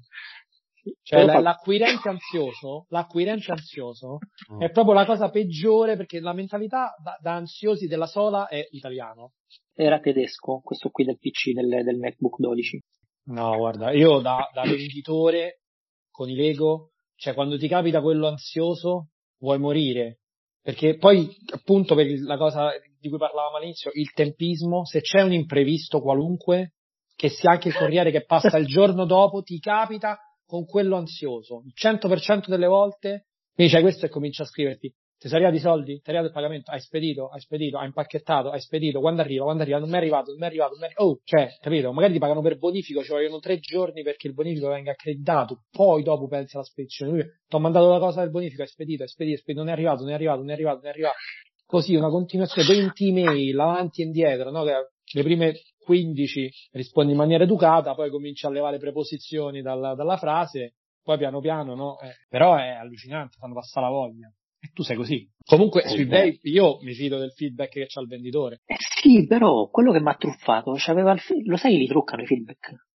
Cioè 1.03 1.25
la, 1.25 1.39
l'acquirente 1.39 2.09
ansioso, 2.09 2.87
l'acquirente 2.89 3.51
ansioso 3.51 4.17
mm. 4.51 4.61
è 4.61 4.71
proprio 4.71 4.95
la 4.95 5.05
cosa 5.05 5.29
peggiore 5.29 5.95
perché 5.95 6.19
la 6.19 6.33
mentalità 6.33 6.95
da, 6.97 7.15
da, 7.21 7.35
ansiosi 7.35 7.85
della 7.85 8.07
sola 8.07 8.47
è 8.47 8.65
italiano. 8.71 9.33
Era 9.75 9.99
tedesco, 9.99 10.59
questo 10.63 10.89
qui 10.89 11.05
del 11.05 11.19
PC 11.19 11.51
del, 11.51 11.83
del 11.83 11.97
MacBook 11.97 12.39
12. 12.39 12.81
No, 13.25 13.55
guarda, 13.57 13.91
io 13.91 14.19
da, 14.21 14.49
da 14.51 14.63
venditore 14.63 15.61
con 16.09 16.29
i 16.29 16.35
Lego, 16.35 16.93
cioè 17.15 17.35
quando 17.35 17.59
ti 17.59 17.67
capita 17.67 18.01
quello 18.01 18.27
ansioso 18.27 19.09
vuoi 19.37 19.59
morire. 19.59 20.21
Perché 20.61 20.97
poi, 20.97 21.29
appunto, 21.53 21.95
per 21.95 22.07
la 22.21 22.37
cosa 22.37 22.71
di 23.01 23.09
cui 23.09 23.17
parlavamo 23.17 23.57
all'inizio, 23.57 23.91
il 23.93 24.11
tempismo, 24.13 24.85
se 24.85 25.01
c'è 25.01 25.21
un 25.21 25.33
imprevisto 25.33 25.99
qualunque, 25.99 26.75
che 27.15 27.29
sia 27.29 27.51
anche 27.51 27.69
il 27.69 27.75
corriere 27.75 28.11
che 28.11 28.23
passa 28.23 28.57
il 28.57 28.67
giorno 28.67 29.05
dopo, 29.05 29.41
ti 29.41 29.59
capita 29.59 30.19
con 30.45 30.65
quello 30.65 30.95
ansioso. 30.95 31.63
Il 31.65 31.73
100% 31.75 32.47
delle 32.47 32.67
volte, 32.67 33.27
quindi 33.53 33.73
c'è 33.73 33.81
questo 33.81 34.05
e 34.05 34.09
comincia 34.09 34.43
a 34.43 34.45
scriverti, 34.45 34.93
ti 35.21 35.27
sei 35.27 35.37
arrivati 35.37 35.57
i 35.57 35.61
soldi? 35.61 35.93
Ti 36.01 36.01
è 36.05 36.09
arrivato 36.09 36.29
il 36.29 36.33
pagamento? 36.33 36.71
Hai 36.71 36.79
spedito? 36.79 37.27
Hai 37.27 37.39
spedito? 37.41 37.77
Hai 37.77 37.85
impacchettato? 37.85 38.49
Hai 38.49 38.59
spedito? 38.59 38.99
Quando 38.99 39.21
arriva? 39.21 39.43
Quando 39.43 39.61
arriva? 39.61 39.77
Non 39.77 39.87
mi 39.87 39.93
è 39.93 39.97
arrivato? 39.97 40.31
Non 40.31 40.39
mi 40.39 40.45
è 40.45 40.47
arrivato? 40.47 40.71
Non 40.71 40.79
mi 40.79 40.85
è 40.85 40.87
arrivato? 40.87 41.11
Oh, 41.11 41.19
cioè, 41.23 41.57
capito? 41.59 41.93
Magari 41.93 42.13
ti 42.13 42.17
pagano 42.17 42.41
per 42.41 42.57
bonifico, 42.57 43.03
ci 43.03 43.11
vogliono 43.11 43.37
tre 43.37 43.59
giorni 43.59 44.01
perché 44.01 44.25
il 44.27 44.33
bonifico 44.33 44.69
venga 44.69 44.89
accreditato, 44.89 45.65
poi 45.69 46.01
dopo 46.01 46.27
pensi 46.27 46.55
alla 46.55 46.65
spedizione. 46.65 47.11
Lui, 47.11 47.21
ti 47.21 47.55
ho 47.55 47.59
mandato 47.59 47.91
la 47.91 47.99
cosa 47.99 48.21
del 48.21 48.31
bonifico, 48.31 48.63
hai 48.63 48.67
spedito, 48.67 49.03
hai 49.03 49.09
spedito, 49.09 49.35
hai 49.35 49.41
spedito, 49.41 49.63
non 49.63 49.71
è 49.71 49.75
arrivato, 49.75 50.01
non 50.01 50.09
è 50.09 50.13
arrivato, 50.15 50.39
non 50.39 50.49
è 50.49 50.53
arrivato, 50.53 50.77
non 50.77 50.87
è 50.87 50.89
arrivato. 50.89 51.15
Così, 51.71 51.95
una 51.95 52.09
continuazione, 52.09 52.67
20 52.67 53.07
email, 53.07 53.57
avanti 53.57 54.01
e 54.01 54.03
indietro, 54.03 54.51
no? 54.51 54.65
Che 54.65 55.17
le 55.17 55.23
prime 55.23 55.53
15 55.77 56.51
rispondi 56.71 57.13
in 57.13 57.17
maniera 57.17 57.45
educata, 57.45 57.95
poi 57.95 58.09
cominci 58.09 58.45
a 58.45 58.49
levare 58.49 58.77
preposizioni 58.77 59.61
dalla, 59.61 59.95
dalla 59.95 60.17
frase, 60.17 60.73
poi 61.01 61.17
piano 61.17 61.39
piano, 61.39 61.73
no? 61.73 61.97
Eh, 62.01 62.13
però 62.27 62.57
è 62.57 62.71
allucinante, 62.71 63.37
fanno 63.39 63.53
passare 63.53 63.85
la 63.85 63.91
voglia. 63.93 64.29
E 64.59 64.71
tu 64.73 64.83
sei 64.83 64.97
così. 64.97 65.25
Comunque 65.45 65.87
su 65.87 65.95
eBay 65.95 66.39
io 66.41 66.79
mi 66.81 66.91
fido 66.93 67.17
del 67.17 67.31
feedback 67.31 67.71
che 67.71 67.85
c'ha 67.87 68.01
il 68.01 68.07
venditore. 68.07 68.63
Eh 68.65 68.75
sì, 68.77 69.25
però 69.25 69.69
quello 69.69 69.93
che 69.93 70.01
mi 70.01 70.09
ha 70.09 70.15
truffato, 70.15 70.73
c'aveva 70.75 71.13
il 71.13 71.21
fi- 71.21 71.45
lo 71.45 71.55
sai 71.55 71.71
che 71.71 71.77
li 71.77 71.87
truccano 71.87 72.23
i 72.23 72.25
feedback? 72.25 72.85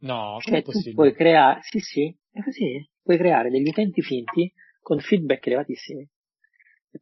No, 0.00 0.36
cioè, 0.40 0.58
è 0.58 0.62
possibile? 0.62 0.92
puoi 0.92 1.14
creare, 1.14 1.60
sì 1.62 1.78
sì, 1.78 2.14
è 2.30 2.42
così, 2.42 2.86
puoi 3.02 3.16
creare 3.16 3.48
degli 3.48 3.68
utenti 3.68 4.02
finti 4.02 4.52
con 4.82 4.98
feedback 5.00 5.46
elevatissimi. 5.46 6.06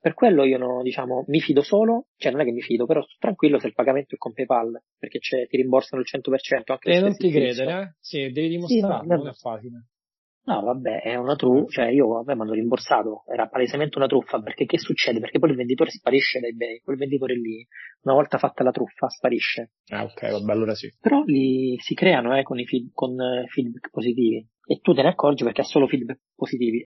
Per 0.00 0.14
quello 0.14 0.44
io 0.44 0.58
no, 0.58 0.82
diciamo, 0.82 1.24
mi 1.28 1.40
fido 1.40 1.62
solo, 1.62 2.06
cioè 2.16 2.32
non 2.32 2.40
è 2.40 2.44
che 2.44 2.52
mi 2.52 2.60
fido, 2.60 2.86
però 2.86 3.02
sto 3.02 3.16
tranquillo 3.18 3.58
se 3.58 3.68
il 3.68 3.74
pagamento 3.74 4.14
è 4.14 4.18
con 4.18 4.32
PayPal, 4.32 4.82
perché 4.98 5.18
ti 5.18 5.56
rimborsano 5.56 6.02
il 6.02 6.08
100% 6.08 6.72
anche 6.72 6.90
E 6.90 7.00
non 7.00 7.16
ti 7.16 7.30
credere, 7.30 7.80
eh? 7.80 7.94
Sì, 8.00 8.30
devi 8.30 8.48
dimostrarlo, 8.48 9.02
sì, 9.02 9.08
no, 9.08 9.16
non 9.16 9.28
è 9.28 9.32
facile. 9.32 9.86
No, 10.46 10.60
vabbè, 10.60 11.02
è 11.02 11.16
una 11.16 11.34
truffa, 11.34 11.66
cioè 11.68 11.86
io 11.86 12.06
vabbè, 12.06 12.34
mi 12.34 12.42
hanno 12.42 12.52
rimborsato, 12.52 13.24
era 13.26 13.48
palesemente 13.48 13.98
una 13.98 14.06
truffa, 14.06 14.40
perché 14.40 14.64
che 14.64 14.78
succede? 14.78 15.18
Perché 15.18 15.40
poi 15.40 15.50
il 15.50 15.56
venditore 15.56 15.90
sparisce 15.90 16.38
dai 16.38 16.54
beni, 16.54 16.78
quel 16.78 16.96
venditore 16.96 17.34
lì, 17.34 17.66
una 18.02 18.14
volta 18.14 18.38
fatta 18.38 18.62
la 18.62 18.70
truffa, 18.70 19.08
sparisce. 19.08 19.72
Ah, 19.88 20.04
ok, 20.04 20.30
vabbè, 20.30 20.52
allora 20.52 20.74
sì. 20.76 20.88
Però 21.00 21.24
li 21.24 21.76
si 21.80 21.94
creano 21.94 22.36
eh, 22.36 22.44
con, 22.44 22.60
i 22.60 22.64
feed, 22.64 22.90
con 22.92 23.10
uh, 23.14 23.44
feedback 23.48 23.90
positivi, 23.90 24.46
e 24.64 24.78
tu 24.80 24.94
te 24.94 25.02
ne 25.02 25.08
accorgi 25.08 25.42
perché 25.42 25.62
ha 25.62 25.64
solo 25.64 25.88
feedback 25.88 26.20
positivi. 26.36 26.86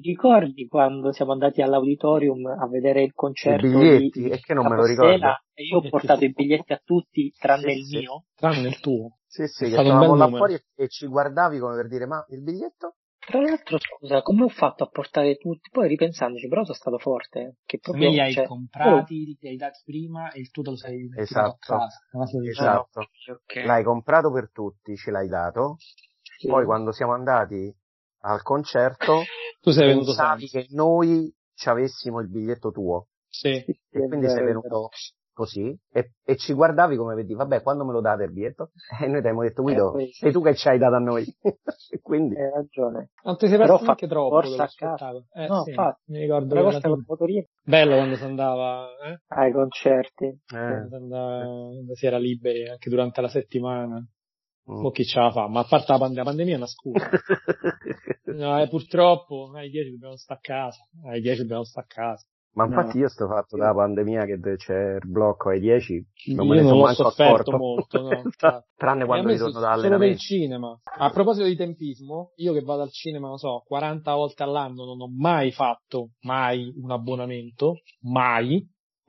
Ti 0.00 0.08
ricordi 0.08 0.66
quando 0.66 1.12
siamo 1.12 1.32
andati 1.32 1.60
all'auditorium 1.60 2.46
a 2.46 2.66
vedere 2.68 3.02
il 3.02 3.12
concerto 3.12 3.66
I 3.66 3.70
biglietti? 3.70 4.22
di 4.22 4.30
È 4.30 4.40
che 4.40 4.54
non 4.54 4.66
me 4.66 4.76
lo 4.76 4.86
ricordo. 4.86 5.26
E 5.52 5.62
io 5.64 5.76
ho 5.76 5.88
portato 5.88 6.24
i 6.24 6.32
biglietti 6.32 6.72
a 6.72 6.80
tutti 6.82 7.30
tranne 7.38 7.72
Sì, 7.72 7.78
il 7.80 7.84
sì. 7.84 7.98
mio. 7.98 8.24
Tranne 8.34 8.68
il 8.68 8.80
tuo. 8.80 9.18
Sì, 9.26 9.46
sì, 9.46 9.64
che 9.64 9.72
stavamo 9.72 10.14
là 10.14 10.28
fuori 10.28 10.54
e, 10.54 10.64
e 10.74 10.88
ci 10.88 11.06
guardavi 11.06 11.58
come 11.58 11.76
per 11.76 11.88
dire, 11.88 12.06
ma 12.06 12.24
il 12.30 12.40
biglietto? 12.42 12.94
Tra 13.18 13.42
l'altro, 13.42 13.78
scusa, 13.78 14.22
come 14.22 14.44
ho 14.44 14.48
fatto 14.48 14.84
a 14.84 14.88
portare 14.88 15.36
tutti? 15.36 15.68
Poi 15.70 15.86
ripensandoci, 15.86 16.48
però 16.48 16.64
sono 16.64 16.76
stato 16.76 16.98
forte. 16.98 17.56
Che 17.66 17.78
proprio, 17.78 18.08
me 18.08 18.14
li 18.14 18.20
hai 18.20 18.32
cioè, 18.32 18.46
comprati, 18.46 19.36
li 19.38 19.48
hai 19.48 19.56
dati 19.56 19.82
prima 19.84 20.32
e 20.32 20.40
il 20.40 20.50
tuo 20.50 20.62
te 20.62 20.70
lo 20.70 20.76
sei 20.76 21.10
Esatto. 21.14 21.74
a 21.74 21.78
casa. 21.78 22.00
Esatto. 22.48 23.00
ok. 23.00 23.64
L'hai 23.66 23.84
comprato 23.84 24.32
per 24.32 24.50
tutti, 24.50 24.96
ce 24.96 25.10
l'hai 25.10 25.28
dato. 25.28 25.76
Sì. 26.38 26.48
Poi 26.48 26.64
quando 26.64 26.90
siamo 26.90 27.12
andati 27.12 27.72
al 28.22 28.42
concerto, 28.42 29.22
Tu 29.60 29.70
sei 29.70 29.86
venuto 29.86 30.06
pensavi 30.14 30.46
senza. 30.46 30.66
che 30.68 30.74
noi 30.74 31.32
ci 31.54 31.68
avessimo 31.68 32.20
il 32.20 32.28
biglietto 32.28 32.70
tuo. 32.70 33.06
Sì. 33.28 33.48
E 33.92 34.06
quindi 34.08 34.28
sei 34.28 34.44
venuto 34.44 34.88
così 35.32 35.74
e, 35.90 36.12
e 36.22 36.36
ci 36.36 36.52
guardavi 36.52 36.96
come 36.96 37.14
per 37.14 37.24
dire, 37.24 37.36
vabbè, 37.38 37.62
quando 37.62 37.84
me 37.84 37.92
lo 37.92 38.00
date 38.00 38.24
il 38.24 38.32
biglietto? 38.32 38.70
E 39.00 39.06
noi 39.06 39.12
ti 39.12 39.18
abbiamo 39.28 39.42
detto, 39.42 39.62
Guido, 39.62 39.96
Eh, 39.98 40.10
sei 40.12 40.32
tu 40.32 40.42
che 40.42 40.54
ci 40.54 40.68
hai 40.68 40.78
dato 40.78 40.96
a 40.96 40.98
noi. 40.98 41.24
e 41.90 42.00
quindi. 42.02 42.36
Hai 42.36 42.50
ragione. 42.50 43.10
Non 43.22 43.36
ti 43.36 43.46
sei 43.48 43.56
Però 43.56 43.68
perso 43.68 43.78
fa 43.78 43.84
neanche 43.84 44.06
troppo 44.08 44.28
corsa 44.30 44.50
dello 44.50 44.62
a 44.62 44.66
casa. 44.74 44.96
spettacolo. 44.96 45.24
Eh, 45.32 45.46
No, 45.48 45.62
sì, 45.62 45.70
infatti. 45.70 46.02
mi 46.06 46.18
ricordo 46.20 46.54
alla 46.58 46.70
col 46.72 46.80
fine- 46.80 47.04
motorino 47.06 47.46
bello 47.62 47.94
quando 47.96 48.16
si 48.16 48.24
andava, 48.24 48.86
eh? 49.06 49.20
ai 49.28 49.52
concerti. 49.52 50.24
eh, 50.26 50.38
Quando 50.46 50.88
si, 50.88 50.94
andava, 50.94 51.44
quando 51.44 51.94
si 51.94 52.06
era 52.06 52.18
liberi 52.18 52.68
anche 52.68 52.90
durante 52.90 53.20
la 53.20 53.28
settimana. 53.28 54.04
Mm. 54.68 54.80
Mo 54.80 54.90
chi 54.90 55.04
ce 55.04 55.20
la 55.20 55.30
fa? 55.30 55.46
Ma 55.48 55.60
a 55.60 55.64
parte 55.64 55.92
la, 55.92 55.98
pand- 55.98 56.16
la 56.16 56.24
pandemia 56.24 56.54
è 56.54 56.56
una 56.56 56.66
scusa. 56.66 57.08
No, 58.30 58.60
eh, 58.60 58.68
purtroppo 58.68 59.50
ai 59.54 59.70
10 59.70 59.90
dobbiamo 59.90 60.16
stare 60.16 60.38
a 60.38 60.42
casa. 60.42 60.78
Ai 61.06 61.20
10 61.20 61.40
dobbiamo 61.40 61.64
stare 61.64 61.86
a 61.90 61.92
casa. 61.92 62.24
Ma 62.52 62.64
No. 62.64 62.74
infatti 62.80 62.98
io 62.98 63.08
sto 63.08 63.26
fatto 63.28 63.56
dalla 63.56 63.74
pandemia 63.74 64.24
che 64.24 64.38
c'è 64.56 64.94
il 65.00 65.08
blocco 65.08 65.50
ai 65.50 65.60
10, 65.60 66.06
non 66.34 66.48
me 66.48 66.56
ne 66.56 66.62
sono 66.62 66.80
manco 66.80 67.04
sofferto 67.04 67.50
accorto. 67.52 67.56
molto, 67.56 68.00
no. 68.02 68.22
Tranne 68.76 69.04
quando 69.04 69.28
ritorno 69.28 69.52
so- 69.52 69.60
da 69.60 69.76
solo 69.76 70.14
cinema. 70.16 70.80
A 70.98 71.10
proposito 71.10 71.46
di 71.46 71.54
tempismo, 71.56 72.32
io 72.36 72.52
che 72.52 72.60
vado 72.62 72.82
al 72.82 72.90
cinema, 72.90 73.28
non 73.28 73.38
so, 73.38 73.62
40 73.66 74.14
volte 74.14 74.42
all'anno 74.42 74.84
non 74.84 75.00
ho 75.00 75.08
mai 75.08 75.52
fatto, 75.52 76.10
mai 76.22 76.72
un 76.76 76.90
abbonamento, 76.90 77.80
mai. 78.02 78.64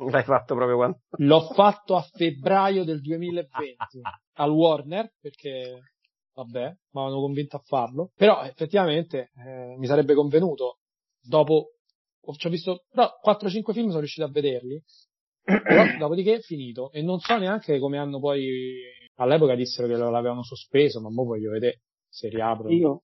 L'hai 0.10 0.24
fatto 0.24 0.56
proprio 0.56 0.76
quando... 0.76 1.00
L'ho 1.18 1.42
fatto 1.54 1.96
a 1.96 2.02
febbraio 2.02 2.84
del 2.84 3.02
2020 3.02 3.76
al 4.36 4.50
Warner 4.50 5.12
perché, 5.20 5.82
vabbè, 6.34 6.66
mi 6.92 7.02
avevano 7.02 7.22
convinto 7.22 7.58
a 7.58 7.62
farlo. 7.64 8.12
Però 8.16 8.42
effettivamente 8.44 9.32
eh, 9.36 9.76
mi 9.78 9.86
sarebbe 9.86 10.14
convenuto. 10.14 10.78
Dopo, 11.22 11.74
ho 12.20 12.34
ci 12.36 12.48
ho 12.48 12.50
visto, 12.50 12.86
però 12.90 13.10
4-5 13.24 13.74
film 13.74 13.88
sono 13.88 14.00
riuscito 14.00 14.26
a 14.26 14.32
vederli. 14.32 14.82
Però 15.44 15.98
dopodiché 15.98 16.36
è 16.36 16.40
finito. 16.40 16.92
E 16.92 17.02
non 17.02 17.20
so 17.20 17.38
neanche 17.38 17.80
come 17.80 17.98
hanno 17.98 18.20
poi, 18.20 18.82
all'epoca 19.16 19.56
dissero 19.56 19.88
che 19.88 19.96
lo- 19.96 20.10
l'avevano 20.10 20.44
sospeso, 20.44 21.00
ma 21.02 21.08
ora 21.10 21.24
voglio 21.24 21.52
vedere 21.52 21.82
se 22.08 22.30
riaprono. 22.30 22.72
Io, 22.74 23.04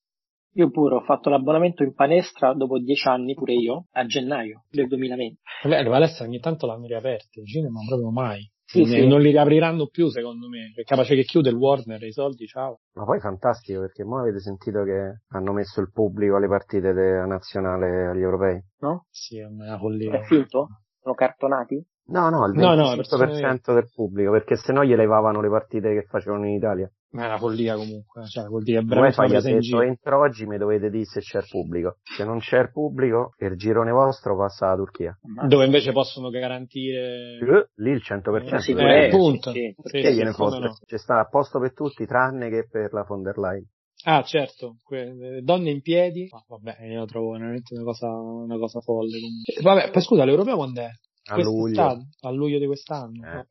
io 0.52 0.70
pure 0.70 0.96
ho 0.96 1.00
fatto 1.02 1.30
l'abbonamento 1.30 1.82
in 1.82 1.94
palestra 1.94 2.52
dopo 2.54 2.78
dieci 2.78 3.06
anni, 3.08 3.34
pure 3.34 3.54
io, 3.54 3.86
a 3.92 4.04
gennaio 4.06 4.64
del 4.70 4.86
2020. 4.88 5.40
Vabbè, 5.64 5.82
le 5.82 5.88
palestre 5.88 6.26
ogni 6.26 6.40
tanto 6.40 6.66
l'hanno 6.66 6.86
riaperte, 6.86 7.40
il 7.40 7.46
cinema 7.46 7.80
proprio 7.86 8.10
mai. 8.10 8.50
Sì, 8.64 8.84
sì. 8.84 9.06
Non 9.06 9.20
li 9.20 9.30
riapriranno 9.30 9.86
più, 9.86 10.08
secondo 10.08 10.46
me. 10.46 10.72
È 10.74 10.82
capace 10.82 11.14
che 11.14 11.22
chiude 11.22 11.48
il 11.48 11.56
Warner 11.56 12.02
i 12.02 12.12
soldi, 12.12 12.44
ciao. 12.46 12.80
Ma 12.96 13.04
poi 13.04 13.18
fantastico 13.18 13.80
perché 13.80 14.02
ora 14.02 14.20
avete 14.20 14.40
sentito 14.40 14.84
che 14.84 15.22
hanno 15.28 15.52
messo 15.54 15.80
il 15.80 15.90
pubblico 15.90 16.36
alle 16.36 16.48
partite 16.48 16.92
della 16.92 17.24
nazionale 17.24 18.08
agli 18.08 18.20
europei? 18.20 18.62
No? 18.80 19.06
Sì, 19.08 19.38
è 19.38 19.46
una 19.46 19.78
follia. 19.78 20.20
È 20.20 20.22
finto? 20.24 20.68
Sono 21.00 21.14
cartonati? 21.14 21.82
No, 22.08 22.28
no, 22.28 22.46
il 22.46 22.52
No, 22.58 22.74
no, 22.74 22.94
25% 22.94 23.72
del 23.72 23.88
pubblico, 23.94 24.32
perché 24.32 24.56
se 24.56 24.72
no 24.72 24.84
gli 24.84 24.94
levavano 24.94 25.40
le 25.40 25.48
partite 25.48 25.94
che 25.94 26.02
facevano 26.02 26.46
in 26.46 26.54
Italia. 26.54 26.90
Ma 27.10 27.22
è 27.22 27.26
una 27.26 27.38
follia 27.38 27.74
comunque, 27.74 28.26
cioè 28.26 28.44
vuol 28.48 28.62
dire 28.62 28.80
una 28.80 29.10
fai 29.12 29.34
ha 29.34 29.40
detto 29.40 29.60
giro. 29.60 29.80
entro 29.80 30.20
oggi 30.20 30.44
mi 30.44 30.58
dovete 30.58 30.90
dire 30.90 31.04
se 31.04 31.20
c'è 31.20 31.38
il 31.38 31.46
pubblico. 31.48 31.96
Se 32.02 32.24
non 32.24 32.38
c'è 32.38 32.58
il 32.60 32.70
pubblico, 32.70 33.34
il 33.38 33.56
girone 33.56 33.90
vostro 33.92 34.36
passa 34.36 34.66
alla 34.66 34.76
Turchia. 34.76 35.18
Dove 35.46 35.64
invece 35.64 35.92
possono 35.92 36.28
garantire... 36.28 37.38
Eh, 37.40 37.68
Lì 37.76 37.90
il 37.92 38.02
100%. 38.06 38.30
La 38.30 38.38
Eh, 38.40 38.60
sì. 38.60 38.72
Sì, 38.74 39.74
Che 40.00 40.02
sì, 40.02 40.14
gliene 40.14 40.32
come 40.32 40.50
fotte? 40.50 40.58
no. 40.66 40.76
C'è 40.84 40.98
sta 40.98 41.18
a 41.20 41.26
posto 41.28 41.58
per 41.58 41.72
tutti, 41.72 42.04
tranne 42.04 42.50
che 42.50 42.68
per 42.70 42.92
la 42.92 43.04
von 43.08 43.22
der 43.22 43.38
Leyen. 43.38 43.64
Ah, 44.04 44.22
certo, 44.22 44.76
que- 44.84 45.40
donne 45.42 45.70
in 45.70 45.80
piedi. 45.80 46.28
Ah, 46.30 46.44
vabbè, 46.46 46.84
io 46.86 47.00
lo 47.00 47.04
trovo 47.06 47.32
veramente 47.32 47.74
una 47.74 47.84
cosa, 47.84 48.06
una 48.08 48.56
cosa 48.58 48.80
folle. 48.80 49.18
comunque. 49.18 49.54
Eh, 49.54 49.62
Vabbè, 49.62 49.90
poi 49.90 50.02
scusa, 50.02 50.24
l'europeo 50.24 50.56
quando 50.56 50.80
è? 50.82 50.88
A 51.30 51.36
luglio? 51.36 52.06
A 52.20 52.30
luglio 52.30 52.58
di 52.58 52.66
quest'anno. 52.66 53.22
Eh, 53.24 53.46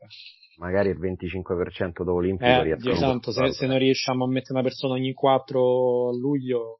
magari 0.57 0.89
il 0.89 0.99
25% 0.99 2.03
d'Olimpico 2.03 2.49
Eh, 2.49 2.63
riescono 2.63 2.93
Dio 2.93 2.99
santo, 3.01 3.31
se, 3.31 3.51
se 3.53 3.67
non 3.67 3.77
riusciamo 3.77 4.25
a 4.25 4.27
mettere 4.27 4.53
una 4.53 4.63
persona 4.63 4.93
ogni 4.93 5.13
4 5.13 6.09
a 6.09 6.11
luglio, 6.13 6.79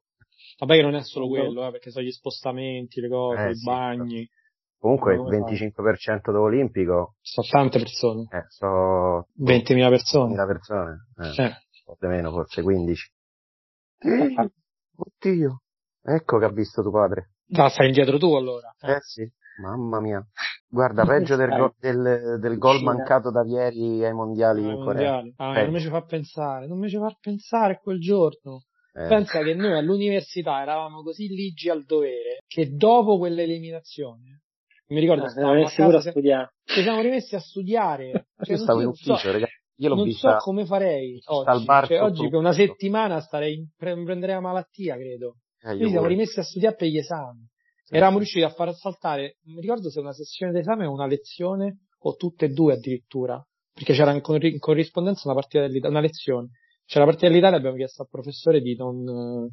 vabbè 0.58 0.74
che 0.74 0.82
non 0.82 0.94
è 0.94 1.02
solo 1.02 1.28
quello, 1.28 1.66
eh, 1.66 1.70
perché 1.70 1.90
sono 1.90 2.04
gli 2.04 2.10
spostamenti, 2.10 3.00
le 3.00 3.08
cose, 3.08 3.42
Eh, 3.42 3.50
i 3.50 3.54
sì, 3.54 3.64
bagni, 3.64 4.28
Comunque 4.80 5.14
il 5.14 5.18
Come 5.22 5.40
fai? 5.40 5.56
25% 5.56 6.30
d'Olimpico 6.30 7.16
sono 7.20 7.46
tante 7.50 7.78
persone, 7.80 8.28
eh, 8.30 8.44
so 8.48 9.26
20.000 9.34 9.88
persone. 9.88 10.34
20.000 10.36 10.46
persone, 10.46 11.06
eh, 11.16 11.42
Eh, 11.44 11.56
di 11.98 12.06
meno, 12.06 12.30
forse 12.30 12.62
15. 12.62 13.10
Eh, 13.98 14.50
oddio, 14.96 15.62
ecco 16.00 16.38
che 16.38 16.44
ha 16.44 16.50
visto 16.52 16.82
tuo 16.82 16.92
padre. 16.92 17.30
ah, 17.54 17.68
stai 17.68 17.86
indietro 17.88 18.18
tu 18.18 18.32
allora. 18.34 18.72
Eh 18.80 19.00
sì, 19.00 19.28
mamma 19.60 20.00
mia. 20.00 20.24
Guarda, 20.70 21.04
peggio 21.04 21.36
del, 21.36 21.48
go- 21.50 21.74
del, 21.78 22.38
del 22.40 22.58
gol 22.58 22.82
mancato 22.82 23.30
da 23.30 23.42
ieri 23.44 24.04
ai 24.04 24.12
mondiali 24.12 24.64
Ai 24.64 24.70
in 24.74 24.84
Corea. 24.84 25.22
Ah, 25.36 25.62
non 25.62 25.70
mi 25.72 25.80
ci 25.80 25.88
fa 25.88 26.02
pensare, 26.02 26.66
non 26.66 26.78
mi 26.78 26.88
ci 26.88 26.96
fa 26.98 27.14
pensare 27.20 27.74
a 27.74 27.78
quel 27.78 27.98
giorno. 28.00 28.64
Eh, 28.94 29.06
Pensa 29.06 29.42
che 29.42 29.54
noi 29.54 29.76
all'università 29.76 30.60
eravamo 30.60 31.02
così 31.02 31.28
ligi 31.28 31.68
al 31.70 31.84
dovere 31.84 32.42
che 32.46 32.70
dopo 32.74 33.16
quell'eliminazione, 33.18 34.42
mi 34.88 35.00
ricordo, 35.00 35.24
Ah, 35.24 35.28
stavamo 35.28 35.64
a 35.64 35.70
casa, 35.70 35.96
a 35.96 36.00
se- 36.00 36.10
studiare. 36.10 36.52
ci 36.64 36.82
siamo 36.82 37.00
rimessi 37.00 37.34
a 37.34 37.40
studiare. 37.40 38.26
Cioè, 38.42 38.56
io 38.56 38.62
stavo 38.62 38.78
so- 38.78 38.84
in 38.84 38.88
ufficio, 38.90 39.32
ragazzi. 39.32 39.56
Io 39.80 39.88
l'ho 39.90 39.94
non 39.94 40.04
vista. 40.06 40.38
so 40.38 40.44
come 40.44 40.66
farei 40.66 41.20
oggi. 41.26 41.64
bar 41.64 41.86
Cioè, 41.86 42.02
oggi 42.02 42.28
per 42.28 42.38
una 42.40 42.52
settimana 42.52 43.20
starei, 43.20 43.64
pre- 43.76 44.02
prenderei 44.02 44.34
la 44.34 44.40
malattia, 44.40 44.96
credo. 44.96 45.36
Eh, 45.60 45.68
Quindi 45.74 45.90
siamo 45.90 46.06
rimessi 46.06 46.40
a 46.40 46.42
studiare 46.42 46.74
per 46.74 46.88
gli 46.88 46.98
esami. 46.98 47.46
Sì, 47.88 47.94
Eravamo 47.94 48.18
riusciti 48.18 48.44
a 48.44 48.50
far 48.50 48.74
saltare, 48.74 49.38
non 49.44 49.54
mi 49.54 49.62
ricordo 49.62 49.88
se 49.88 49.98
una 50.00 50.12
sessione 50.12 50.52
d'esame 50.52 50.84
o 50.84 50.92
una 50.92 51.06
lezione, 51.06 51.86
o 52.00 52.16
tutte 52.16 52.44
e 52.44 52.48
due 52.50 52.74
addirittura, 52.74 53.42
perché 53.72 53.94
c'era 53.94 54.12
in, 54.12 54.20
corri- 54.20 54.52
in 54.52 54.58
corrispondenza 54.58 55.22
una 55.24 55.32
partita 55.34 55.62
dell'Italia, 55.62 55.96
una 55.96 56.06
lezione. 56.06 56.48
C'era 56.84 57.00
la 57.06 57.10
partita 57.10 57.28
dell'Italia 57.28 57.56
e 57.56 57.58
abbiamo 57.60 57.76
chiesto 57.76 58.02
al 58.02 58.08
professore 58.10 58.60
di 58.60 58.76
non, 58.76 59.48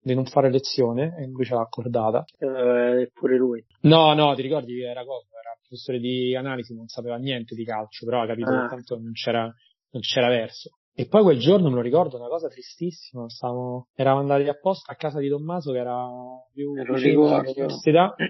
di 0.00 0.14
non 0.14 0.24
fare 0.26 0.50
lezione, 0.50 1.14
e 1.20 1.26
lui 1.28 1.44
ce 1.44 1.54
l'ha 1.54 1.60
accordata. 1.60 2.24
Eh, 2.36 3.10
pure 3.12 3.36
lui. 3.36 3.64
No, 3.82 4.12
no, 4.12 4.34
ti 4.34 4.42
ricordi 4.42 4.74
che 4.74 4.82
era 4.88 5.04
cosa? 5.04 5.28
Era 5.38 5.52
il 5.54 5.60
professore 5.68 6.00
di 6.00 6.34
analisi, 6.34 6.74
non 6.74 6.88
sapeva 6.88 7.16
niente 7.16 7.54
di 7.54 7.64
calcio, 7.64 8.04
però 8.04 8.22
ha 8.22 8.26
capito 8.26 8.50
Ah. 8.50 8.62
che 8.62 8.68
tanto 8.74 8.98
non 8.98 9.12
c'era, 9.12 9.42
non 9.42 10.02
c'era 10.02 10.26
verso. 10.26 10.77
E 11.00 11.06
poi 11.06 11.22
quel 11.22 11.38
giorno 11.38 11.68
me 11.68 11.76
lo 11.76 11.80
ricordo, 11.80 12.16
una 12.18 12.26
cosa 12.26 12.48
tristissima, 12.48 13.28
stavamo, 13.28 13.86
eravamo 13.94 14.22
andati 14.22 14.48
apposta 14.48 14.90
a 14.90 14.96
casa 14.96 15.20
di 15.20 15.28
Tommaso 15.28 15.70
che 15.70 15.78
era 15.78 16.08
più 16.52 16.72
vicino 16.72 17.36
all'università. 17.36 18.14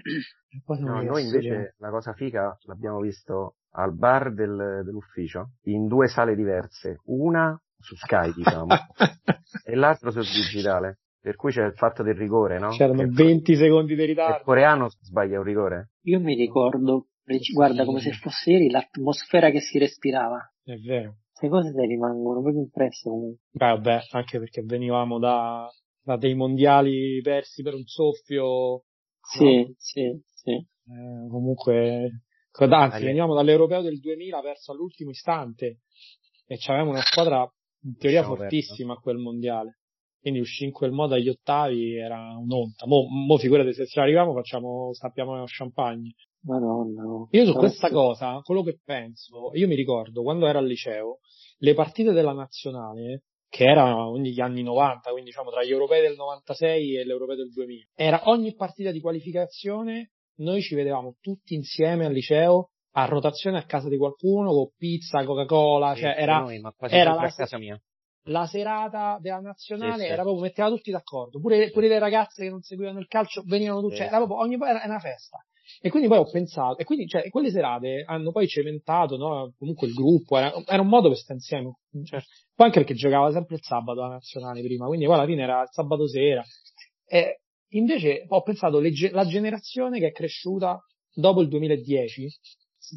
E 0.51 0.61
poi 0.65 0.79
No, 0.79 1.01
noi 1.03 1.23
invece 1.23 1.75
la 1.77 1.91
cosa 1.91 2.13
figa 2.13 2.57
l'abbiamo 2.63 2.99
visto 3.01 3.57
al 3.73 3.95
bar 3.95 4.33
del- 4.33 4.81
dell'ufficio 4.83 5.51
in 5.65 5.85
due 5.87 6.07
sale 6.07 6.35
diverse, 6.35 7.01
una 7.05 7.55
su 7.77 7.95
Sky 7.95 8.33
diciamo 8.33 8.65
e 9.63 9.75
l'altra 9.75 10.09
sul 10.09 10.23
digitale, 10.23 11.01
per 11.21 11.35
cui 11.35 11.51
c'è 11.51 11.63
il 11.63 11.73
fatto 11.75 12.01
del 12.01 12.15
rigore, 12.15 12.57
no? 12.57 12.69
C'erano 12.69 13.03
Che- 13.03 13.23
20 13.23 13.55
secondi 13.57 13.89
di 13.93 13.95
che 13.97 14.01
il 14.01 14.07
ritardo. 14.09 14.43
coreano 14.43 14.89
sbaglia 14.89 15.37
un 15.37 15.43
rigore. 15.45 15.91
Io 16.05 16.19
mi 16.19 16.33
ricordo, 16.35 17.09
guarda 17.53 17.85
come 17.85 17.99
se 17.99 18.11
fosse 18.13 18.49
ieri, 18.51 18.71
l'atmosfera 18.71 19.51
che 19.51 19.59
si 19.59 19.77
respirava. 19.77 20.51
È 20.63 20.75
vero. 20.77 21.17
Queste 21.39 21.47
cose 21.47 21.71
ti 21.73 21.85
rimangono 21.85 22.41
proprio 22.41 22.63
impresse 22.63 23.09
comunque. 23.09 23.45
Beh, 23.51 23.65
vabbè, 23.65 23.99
anche 24.11 24.39
perché 24.39 24.61
venivamo 24.61 25.19
da, 25.19 25.69
da 26.01 26.17
dei 26.17 26.35
mondiali 26.35 27.21
persi 27.21 27.63
per 27.63 27.75
un 27.75 27.85
soffio. 27.85 28.83
Sì, 29.21 29.73
sì, 29.77 30.21
sì. 30.25 30.51
Eh, 30.51 31.29
comunque, 31.29 32.23
anzi, 32.51 32.97
Dai. 32.97 33.05
venivamo 33.05 33.35
dall'europeo 33.35 33.81
del 33.81 33.99
2000 33.99 34.41
perso 34.41 34.73
all'ultimo 34.73 35.11
istante 35.11 35.79
e 36.45 36.59
avevamo 36.67 36.89
una 36.89 37.01
squadra 37.01 37.49
in 37.83 37.95
teoria 37.95 38.19
Lasciamo 38.19 38.35
fortissima 38.37 38.93
a 38.93 38.97
quel 38.97 39.17
mondiale. 39.17 39.79
Quindi 40.19 40.41
uscì 40.41 40.65
in 40.65 40.71
quel 40.71 40.91
modo 40.91 41.15
agli 41.15 41.29
ottavi 41.29 41.95
era 41.95 42.35
un'onta. 42.35 42.85
Mo, 42.85 43.07
mo 43.07 43.37
figurate 43.37 43.71
se 43.71 43.85
ci 43.85 43.99
arriviamo 43.99 44.33
facciamo, 44.33 44.91
sappiamo 44.91 45.41
champagne. 45.45 46.13
Madonna. 46.41 47.01
no. 47.03 47.27
Io 47.31 47.45
su 47.45 47.53
questa 47.53 47.87
sì. 47.87 47.93
cosa, 47.93 48.39
quello 48.43 48.63
che 48.63 48.79
penso, 48.83 49.51
io 49.53 49.67
mi 49.67 49.75
ricordo 49.75 50.21
quando 50.21 50.47
ero 50.47 50.59
al 50.59 50.65
liceo, 50.67 51.19
le 51.57 51.73
partite 51.73 52.11
della 52.11 52.33
nazionale 52.33 53.23
che 53.49 53.63
era 53.65 54.07
ogni 54.07 54.31
gli 54.31 54.41
anni 54.41 54.61
90, 54.61 55.09
quindi 55.09 55.31
diciamo 55.31 55.49
tra 55.49 55.63
gli 55.63 55.71
europei 55.71 56.01
del 56.01 56.15
96 56.15 56.97
e 56.97 57.03
l'europeo 57.03 57.35
del 57.35 57.51
2000. 57.51 57.85
Era 57.95 58.21
ogni 58.25 58.53
partita 58.53 58.91
di 58.91 59.01
qualificazione, 59.01 60.11
noi 60.35 60.61
ci 60.61 60.75
vedevamo 60.75 61.15
tutti 61.19 61.55
insieme 61.55 62.05
al 62.05 62.13
liceo 62.13 62.69
a 62.91 63.05
rotazione 63.05 63.57
a 63.57 63.65
casa 63.65 63.89
di 63.89 63.97
qualcuno 63.97 64.51
con 64.51 64.69
pizza, 64.77 65.23
Coca-Cola, 65.23 65.95
cioè 65.95 66.15
era, 66.17 66.39
noi, 66.39 66.59
ma 66.59 66.73
era 66.89 67.13
la, 67.13 67.31
casa 67.35 67.57
mia. 67.57 67.79
la 68.25 68.45
serata 68.45 69.17
della 69.19 69.39
nazionale 69.39 70.01
Sì, 70.01 70.07
sì. 70.07 70.11
era 70.11 70.21
proprio 70.21 70.43
metteva 70.43 70.69
tutti 70.69 70.91
d'accordo, 70.91 71.39
pure, 71.39 71.69
pure 71.71 71.87
le 71.87 71.99
ragazze 71.99 72.43
che 72.43 72.49
non 72.49 72.61
seguivano 72.61 72.99
il 72.99 73.07
calcio 73.07 73.43
venivano 73.45 73.81
tutte, 73.81 73.95
Sì. 73.95 74.01
cioè 74.01 74.07
era 74.09 74.17
proprio 74.17 74.39
ogni 74.39 74.55
era 74.55 74.81
una 74.85 74.99
festa. 74.99 75.43
E 75.81 75.89
quindi 75.89 76.07
poi 76.07 76.17
ho 76.17 76.29
pensato, 76.29 76.77
e 76.77 76.83
quindi 76.83 77.07
cioè, 77.07 77.29
quelle 77.29 77.51
serate 77.51 78.03
hanno 78.05 78.31
poi 78.31 78.47
cementato 78.47 79.17
no, 79.17 79.53
comunque 79.57 79.87
il 79.87 79.93
gruppo, 79.93 80.37
era, 80.37 80.51
era 80.65 80.81
un 80.81 80.87
modo 80.87 81.09
per 81.09 81.17
stare 81.17 81.35
insieme. 81.35 81.77
Cioè, 82.03 82.21
poi 82.55 82.67
anche 82.67 82.79
perché 82.79 82.93
giocava 82.93 83.31
sempre 83.31 83.55
il 83.55 83.61
sabato 83.63 84.01
la 84.01 84.07
nazionale 84.09 84.61
prima, 84.61 84.87
quindi 84.87 85.05
poi 85.05 85.15
alla 85.15 85.25
fine 85.25 85.43
era 85.43 85.61
il 85.61 85.69
sabato 85.71 86.07
sera. 86.07 86.43
E 87.05 87.41
invece 87.69 88.25
ho 88.27 88.41
pensato, 88.41 88.79
le 88.79 88.91
la 89.11 89.25
generazione 89.25 89.99
che 89.99 90.07
è 90.07 90.11
cresciuta 90.11 90.79
dopo 91.13 91.41
il 91.41 91.47
2010 91.47 92.27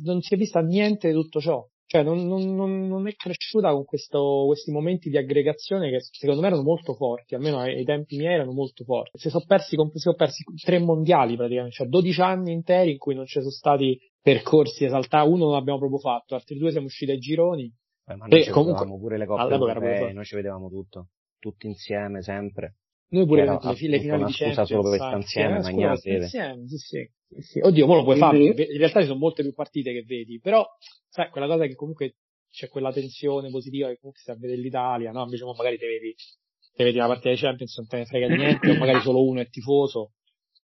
non 0.05 0.21
si 0.21 0.35
è 0.35 0.37
vista 0.37 0.61
niente 0.61 1.09
di 1.09 1.15
tutto 1.15 1.41
ciò. 1.41 1.65
Cioè, 1.93 2.03
non, 2.03 2.27
non- 2.27 2.89
non- 2.89 3.07
è 3.07 3.13
cresciuta 3.15 3.71
con 3.71 3.85
questo- 3.85 4.45
questi 4.47 4.71
momenti 4.71 5.11
di 5.11 5.19
aggregazione 5.19 5.91
che 5.91 5.99
secondo 6.01 6.41
me 6.41 6.47
erano 6.47 6.63
molto 6.63 6.95
forti, 6.95 7.35
almeno 7.35 7.59
ai, 7.59 7.75
ai 7.75 7.85
tempi 7.85 8.17
miei 8.17 8.33
erano 8.33 8.53
molto 8.53 8.83
forti. 8.83 9.19
Si 9.19 9.29
sono 9.29 9.45
persi, 9.47 9.77
si 9.77 9.99
sono 9.99 10.15
persi 10.15 10.43
tre 10.65 10.79
mondiali 10.79 11.37
praticamente, 11.37 11.75
cioè 11.75 11.89
12 11.89 12.19
anni 12.23 12.53
interi 12.53 12.93
in 12.93 12.97
cui 12.97 13.15
non 13.15 13.27
ci 13.27 13.41
sono 13.41 13.51
stati 13.51 13.99
percorsi 14.23 14.87
esaltati. 14.87 15.29
Uno 15.29 15.45
non 15.45 15.53
l'abbiamo 15.53 15.81
proprio 15.81 15.99
fatto, 15.99 16.35
altri 16.35 16.57
due 16.57 16.71
siamo 16.71 16.87
usciti 16.87 17.11
ai 17.11 17.19
gironi. 17.19 17.71
Eh, 18.07 18.17
ma 18.17 18.27
Beh, 18.27 18.39
noi 18.39 18.49
comunque, 18.49 18.87
pure 18.87 19.19
le 19.19 19.27
coppe 19.27 19.53
europee, 19.53 20.13
noi 20.15 20.25
ci 20.25 20.35
vedevamo 20.35 20.71
tutto, 20.71 21.09
tutti 21.39 21.67
insieme, 21.67 22.23
sempre. 22.23 22.77
Noi 23.11 23.27
pure 23.27 23.45
le, 23.45 23.59
le, 23.61 23.99
finali 24.01 24.25
di 24.25 24.33
scusa 24.33 24.55
Champions. 24.55 24.67
solo 24.67 24.83
per 24.89 24.99
stare 24.99 25.17
insieme, 25.17 25.63
Sì, 25.63 25.75
ma 25.77 25.95
scusa 25.97 26.11
insieme, 26.11 26.67
sì, 26.69 26.77
sì, 26.79 27.11
sì. 27.41 27.61
Oddio, 27.61 27.87
mo 27.87 27.95
lo 27.97 28.05
puoi 28.05 28.19
fare, 28.19 28.39
in 28.39 28.55
realtà 28.79 29.01
ci 29.01 29.07
sono 29.07 29.19
molte 29.19 29.43
più 29.43 29.53
partite 29.55 29.93
che 29.93 30.03
vedi, 30.03 30.39
però, 30.41 30.65
sai, 31.09 31.31
quella 31.31 31.47
cosa 31.47 31.67
che 31.67 31.75
comunque 31.75 32.17
c'è 32.51 32.69
quella 32.69 32.93
tensione 32.93 33.51
positiva 33.51 33.89
che 33.89 33.97
comunque 33.97 34.21
stai 34.23 34.35
a 34.37 34.39
vedere 34.39 34.61
l'Italia, 34.61 35.11
no? 35.13 35.23
Invece 35.23 35.45
mo 35.45 35.55
magari 35.55 35.79
te 35.79 35.87
vedi, 35.87 36.15
te 36.75 36.85
vedi 36.85 36.99
una 36.99 37.07
partita 37.07 37.31
di 37.31 37.37
Champions, 37.37 37.77
non 37.79 37.87
te 37.87 37.97
ne 37.99 38.05
frega 38.05 38.27
niente, 38.29 38.71
o 38.71 38.77
magari 38.77 39.01
solo 39.01 39.25
uno 39.25 39.41
è 39.41 39.49
tifoso, 39.49 40.13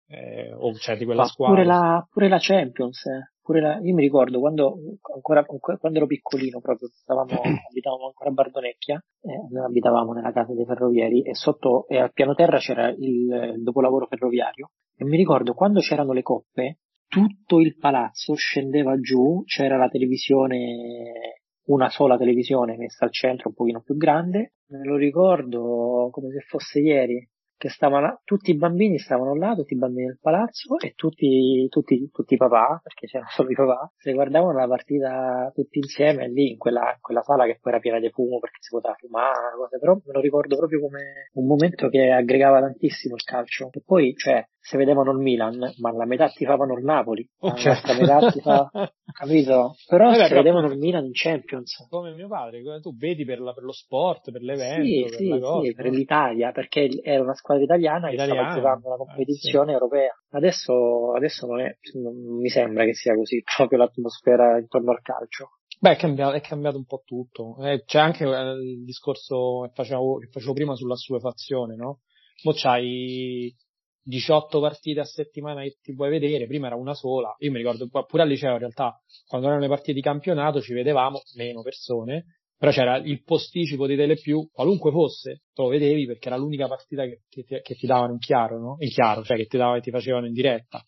eh, 0.08 0.54
o 0.54 0.71
c'è 0.73 0.95
di 0.97 1.06
quella 1.06 1.23
Ma 1.23 1.28
squadra. 1.28 1.56
pure 1.56 1.67
la, 1.67 2.08
pure 2.10 2.28
la 2.30 2.39
Champions, 2.39 3.06
eh. 3.06 3.32
Pure 3.43 3.60
la, 3.60 3.77
io 3.82 3.93
mi 3.93 4.01
ricordo 4.01 4.39
quando, 4.39 4.77
ancora, 5.13 5.43
quando 5.43 5.97
ero 5.97 6.08
piccolino 6.08 6.62
proprio, 6.62 6.88
stavamo, 6.88 7.27
abitavamo 7.69 8.06
ancora 8.06 8.29
a 8.29 8.34
Bardonecchia, 8.34 9.03
eh, 9.21 9.47
noi 9.51 9.65
abitavamo 9.65 10.13
nella 10.13 10.32
casa 10.32 10.53
dei 10.53 10.65
ferrovieri 10.65 11.23
e 11.23 11.36
sotto, 11.36 11.86
e 11.89 11.97
al 11.97 12.13
piano 12.13 12.36
terra 12.36 12.58
c'era 12.60 12.88
il, 12.88 13.53
il 13.56 13.62
dopolavoro 13.62 14.08
ferroviario. 14.08 14.71
E 14.95 15.03
mi 15.03 15.17
ricordo 15.17 15.53
quando 15.53 15.82
c'erano 15.82 16.13
le 16.13 16.21
coppe, 16.21 16.77
tutto 17.10 17.60
il 17.60 17.75
palazzo 17.77 18.34
scendeva 18.34 18.97
giù, 18.99 19.43
c'era 19.43 19.75
la 19.75 19.89
televisione, 19.89 21.41
una 21.65 21.89
sola 21.89 22.17
televisione 22.17 22.77
messa 22.77 23.03
al 23.03 23.12
centro, 23.12 23.49
un 23.49 23.56
pochino 23.56 23.82
più 23.82 23.97
grande, 23.97 24.53
me 24.69 24.86
lo 24.86 24.95
ricordo 24.95 26.08
come 26.12 26.32
se 26.32 26.39
fosse 26.47 26.79
ieri, 26.79 27.29
che 27.63 27.69
stavano, 27.69 28.19
tutti 28.26 28.52
i 28.52 28.58
bambini 28.58 28.99
stavano 28.99 29.34
là, 29.36 29.56
tutti 29.56 29.73
i 29.73 29.78
bambini 29.78 30.08
del 30.08 30.19
palazzo 30.19 30.78
e 30.80 30.91
tutti, 30.97 31.65
tutti, 31.69 32.10
tutti 32.12 32.34
i 32.34 32.38
papà, 32.38 32.82
perché 32.84 33.08
c'erano 33.08 33.30
solo 33.30 33.52
i 33.52 33.56
papà, 33.56 33.89
se 33.95 34.12
guardavano 34.12 34.60
la 34.60 34.67
partita 34.67 35.49
tutti 35.56 35.78
insieme 35.78 36.28
lì 36.28 36.52
in 36.52 36.58
quella, 36.58 36.91
in 36.91 36.99
quella 36.99 37.21
sala 37.21 37.45
che 37.45 37.60
poi 37.62 37.71
era 37.71 37.80
piena 37.80 37.99
di 37.99 38.10
fumo 38.10 38.39
perché 38.39 38.58
si 38.60 38.67
poteva 38.69 38.95
fumare, 38.99 39.56
cose, 39.56 39.80
però 39.80 39.93
me 39.93 40.12
lo 40.12 40.19
ricordo 40.19 40.58
proprio 40.58 40.82
come 40.82 41.30
un 41.36 41.45
momento 41.45 41.88
che 41.88 42.12
aggregava 42.12 42.60
tantissimo 42.60 43.15
il 43.15 43.23
calcio. 43.23 43.69
E 43.71 43.82
poi, 43.86 44.13
cioè, 44.13 44.45
se 44.65 44.78
vedevano 44.78 45.12
il 45.12 45.17
Milan, 45.17 45.60
ma 45.80 45.91
la 45.91 46.06
metà 46.06 46.30
tifavano 46.30 46.78
il 46.78 46.86
Napoli, 46.86 47.30
Oh, 47.39 47.49
la 47.49 47.56
certo. 47.58 47.93
metà 47.93 48.32
tifava, 48.32 48.71
capito? 49.12 49.76
Però 49.88 50.10
Vabbè, 50.10 50.28
se 50.28 50.36
vedevano 50.36 50.71
il 50.71 50.78
Milan 50.78 51.04
in 51.04 51.12
Champions. 51.13 51.86
Come 51.89 52.13
mio 52.13 52.30
padre, 52.30 52.62
tu 52.80 52.95
vedi 52.95 53.26
per, 53.26 53.41
la- 53.41 53.54
per 53.54 53.63
lo 53.63 53.73
sport, 53.73 54.32
per 54.32 54.41
l'evento, 54.41 54.84
Sì, 54.84 55.02
per 55.10 55.15
sì, 55.17 55.28
cosa. 55.39 55.62
sì, 55.62 55.73
per 55.73 55.86
l'Italia, 55.91 56.52
perché 56.54 56.89
era 57.04 57.21
una 57.21 57.34
squadra 57.36 57.63
italiana 57.65 58.08
che 58.08 58.13
Italiana, 58.13 58.39
stava 58.52 58.56
giocando 58.56 58.88
la 58.89 58.95
eh, 58.95 58.97
competizione 58.99 59.71
europea. 59.73 60.13
Adesso, 60.32 61.12
adesso 61.12 61.45
non, 61.45 61.60
è, 61.60 61.78
non 62.02 62.39
mi 62.39 62.49
sembra 62.49 62.86
che 62.86 62.93
sia 62.93 63.15
così 63.15 63.43
proprio 63.58 63.80
l'atmosfera 63.80 64.58
intorno 64.60 64.91
al 64.91 65.02
calcio. 65.02 65.49
Beh, 65.80 65.91
è 65.91 65.95
cambiato, 65.97 66.36
è 66.36 66.39
cambiato 66.39 66.78
un 66.78 66.86
po' 66.86 67.02
tutto. 67.06 67.58
Eh, 67.62 67.84
c'è 67.84 67.99
anche 67.99 68.23
eh, 68.23 68.52
il 68.54 68.86
discorso 68.86 69.63
che 69.65 69.71
facevo, 69.73 70.19
che 70.19 70.28
facevo 70.32 70.54
prima 70.54 70.76
sulla 70.76 70.95
suefazione, 70.95 71.76
no? 71.76 71.99
Mo 72.43 72.54
c'hai 72.56 73.54
18 74.03 74.59
partite 74.59 74.99
a 74.99 75.05
settimana 75.05 75.61
che 75.61 75.77
ti 75.81 75.93
puoi 75.93 76.09
vedere, 76.09 76.45
prima 76.45 76.67
era 76.67 76.75
una 76.75 76.93
sola. 76.93 77.33
Io 77.39 77.51
mi 77.51 77.57
ricordo 77.57 77.87
pure 77.87 78.23
al 78.23 78.27
liceo 78.27 78.51
in 78.51 78.59
realtà, 78.59 78.99
quando 79.27 79.47
erano 79.47 79.61
le 79.61 79.69
partite 79.69 79.93
di 79.93 80.01
campionato 80.01 80.61
ci 80.61 80.73
vedevamo 80.73 81.21
meno 81.35 81.61
persone, 81.61 82.25
però 82.57 82.71
c'era 82.71 82.97
il 82.97 83.23
posticipo 83.23 83.87
di 83.87 83.95
Telepiù, 83.95 84.49
qualunque 84.51 84.91
fosse, 84.91 85.41
te 85.53 85.61
lo 85.61 85.67
vedevi 85.67 86.05
perché 86.05 86.27
era 86.27 86.37
l'unica 86.37 86.67
partita 86.67 87.03
che, 87.03 87.23
che 87.27 87.43
ti, 87.43 87.59
che 87.61 87.75
ti 87.75 87.85
davano 87.85 88.13
in 88.13 88.19
chiaro, 88.19 88.59
no? 88.59 88.75
In 88.79 88.89
chiaro, 88.89 89.23
cioè 89.23 89.35
che 89.37 89.47
ti, 89.47 89.57
davano, 89.57 89.81
ti 89.81 89.91
facevano 89.91 90.27
in 90.27 90.33
diretta. 90.33 90.81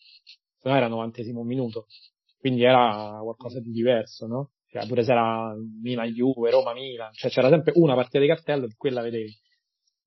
Se 0.58 0.68
no 0.68 0.74
era 0.74 0.88
90 0.88 1.22
minuto. 1.44 1.86
Quindi 2.38 2.64
era 2.64 3.18
qualcosa 3.22 3.60
di 3.60 3.72
diverso, 3.72 4.26
no? 4.26 4.52
Cioè, 4.68 4.86
pure 4.86 5.02
se 5.02 5.12
era 5.12 5.54
Milan 5.82 6.08
Juve, 6.12 6.50
Roma 6.50 6.72
Milan, 6.72 7.12
cioè 7.12 7.30
c'era 7.30 7.48
sempre 7.48 7.72
una 7.76 7.94
partita 7.94 8.20
di 8.20 8.26
cartello 8.26 8.66
e 8.66 8.74
quella 8.76 9.02
vedevi. 9.02 9.32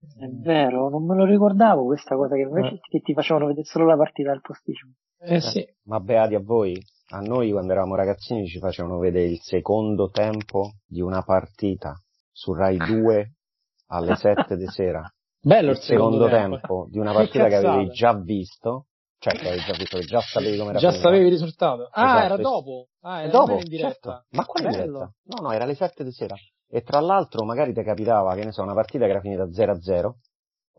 È 0.02 0.28
vero, 0.28 0.90
non 0.90 1.06
me 1.06 1.16
lo 1.16 1.26
ricordavo 1.26 1.86
questa 1.86 2.16
cosa 2.16 2.36
che, 2.36 2.42
invece, 2.42 2.76
Eh. 2.76 2.80
che 2.90 3.00
ti 3.02 3.14
facevano 3.14 3.48
vedere 3.48 3.66
solo 3.66 3.86
la 3.86 3.98
partita 3.98 4.32
del 4.32 4.42
posticipo. 4.42 4.92
Eh 5.20 5.42
sì. 5.42 5.66
Ma 5.84 6.00
beati 6.00 6.36
a 6.36 6.40
voi, 6.40 6.82
a 7.10 7.20
noi 7.20 7.52
quando 7.52 7.72
eravamo 7.74 7.96
ragazzini 7.96 8.48
ci 8.48 8.60
facevano 8.60 8.98
vedere 9.00 9.26
il 9.26 9.40
secondo 9.42 10.10
tempo 10.10 10.72
di 10.86 11.02
una 11.02 11.22
partita 11.24 11.94
su 12.32 12.54
Rai 12.54 12.78
2 12.78 13.34
alle 13.92 14.16
7 14.16 14.56
di 14.56 14.68
sera. 14.68 15.04
Bello 15.42 15.72
Il 15.72 15.78
il 15.78 15.84
secondo, 15.84 16.28
tempo 16.30 16.88
di 16.90 16.98
una 17.00 17.12
Che 17.12 17.18
partita 17.18 17.44
che, 17.46 17.50
cazzata. 17.52 17.74
avevi 17.74 17.90
già 17.92 18.14
visto, 18.14 18.86
cioè 19.20 19.34
che 19.34 19.48
avevi 19.48 19.64
già 19.64 19.74
visto, 19.78 19.98
che 19.98 20.06
già 20.06 20.20
sapevi 20.22 20.58
come 20.58 20.70
era 20.72 20.80
Già 20.80 20.90
finita. 20.92 21.08
sapevi 21.10 21.26
il 21.26 21.32
risultato? 21.32 21.90
Ah, 21.92 22.04
Esatto, 22.06 22.26
era 22.26 22.38
dopo. 22.38 22.88
Ah, 23.02 23.22
era 23.22 23.32
dopo, 23.32 23.54
in 23.58 23.64
diretta. 23.68 23.90
certo. 24.12 24.26
Ma 24.32 24.46
quale 24.46 24.66
in 24.68 24.72
diretta? 24.74 25.14
No, 25.24 25.42
no, 25.42 25.52
era 25.52 25.64
alle 25.66 25.76
7 25.76 26.04
di 26.06 26.12
sera. 26.12 26.36
E 26.72 26.82
tra 26.84 27.00
l'altro 27.00 27.44
magari 27.46 27.74
ti 27.74 27.82
capitava, 27.84 28.36
che 28.36 28.44
ne 28.46 28.52
so, 28.52 28.62
una 28.62 28.74
partita 28.74 29.06
che 29.06 29.12
era 29.12 29.22
finita 29.22 29.46
0-0 29.46 30.12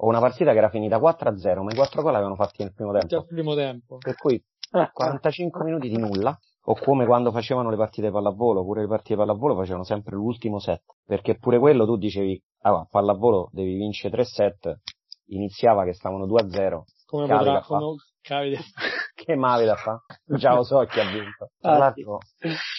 o 0.03 0.07
una 0.07 0.21
partita 0.21 0.53
che 0.53 0.59
era 0.59 0.71
finita 0.71 0.99
4-0, 0.99 1.63
ma 1.63 1.73
i 1.73 1.75
4 1.75 2.01
gol 2.03 2.15
avevano 2.15 2.37
fatti 2.37 2.63
nel 2.63 2.73
primo 2.73 2.93
Già 2.93 3.01
tempo. 3.01 3.17
al 3.17 3.27
primo 3.27 3.55
tempo. 3.55 3.99
Per 3.99 4.15
cui 4.17 4.43
Ah, 4.73 4.89
45 4.93 5.65
minuti 5.65 5.89
di 5.89 5.99
nulla, 5.99 6.39
o 6.67 6.75
come 6.79 7.05
quando 7.05 7.33
facevano 7.33 7.71
le 7.71 7.77
partite 7.77 8.13
pallavolo, 8.13 8.63
pure 8.63 8.83
le 8.83 8.87
partite 8.87 9.17
pallavolo 9.17 9.57
facevano 9.57 9.83
sempre 9.83 10.15
l'ultimo 10.15 10.61
set, 10.61 10.83
perché 11.05 11.37
pure 11.39 11.59
quello 11.59 11.85
tu 11.85 11.97
dicevi, 11.97 12.41
ah, 12.61 12.71
va, 12.71 12.87
pallavolo 12.89 13.49
devi 13.51 13.75
vincere 13.75 14.13
3 14.15 14.25
set, 14.25 14.81
iniziava 15.27 15.83
che 15.83 15.93
stavano 15.93 16.25
2-0, 16.27 16.83
Come 17.07 17.27
potrà, 17.27 17.61
come, 17.63 17.97
capita. 18.23 18.61
che 19.15 19.35
male 19.35 19.65
da 19.65 19.75
fa? 19.75 20.01
Già 20.25 20.55
lo 20.55 20.63
so 20.63 20.79
chi 20.85 21.01
ha 21.01 21.11
vinto. 21.11 21.51
Tra 21.59 21.73
Ah, 21.73 21.79
l'altro 21.79 22.19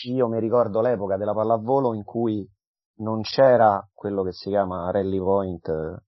io 0.05 0.27
mi 0.29 0.39
ricordo 0.39 0.79
l'epoca 0.79 1.17
della 1.17 1.33
pallavolo 1.33 1.93
in 1.93 2.05
cui 2.05 2.47
non 3.01 3.21
c'era 3.21 3.87
quello 3.93 4.23
che 4.23 4.31
si 4.31 4.49
chiama 4.49 4.89
rally 4.91 5.17
point, 5.19 5.67
eh, 5.67 6.01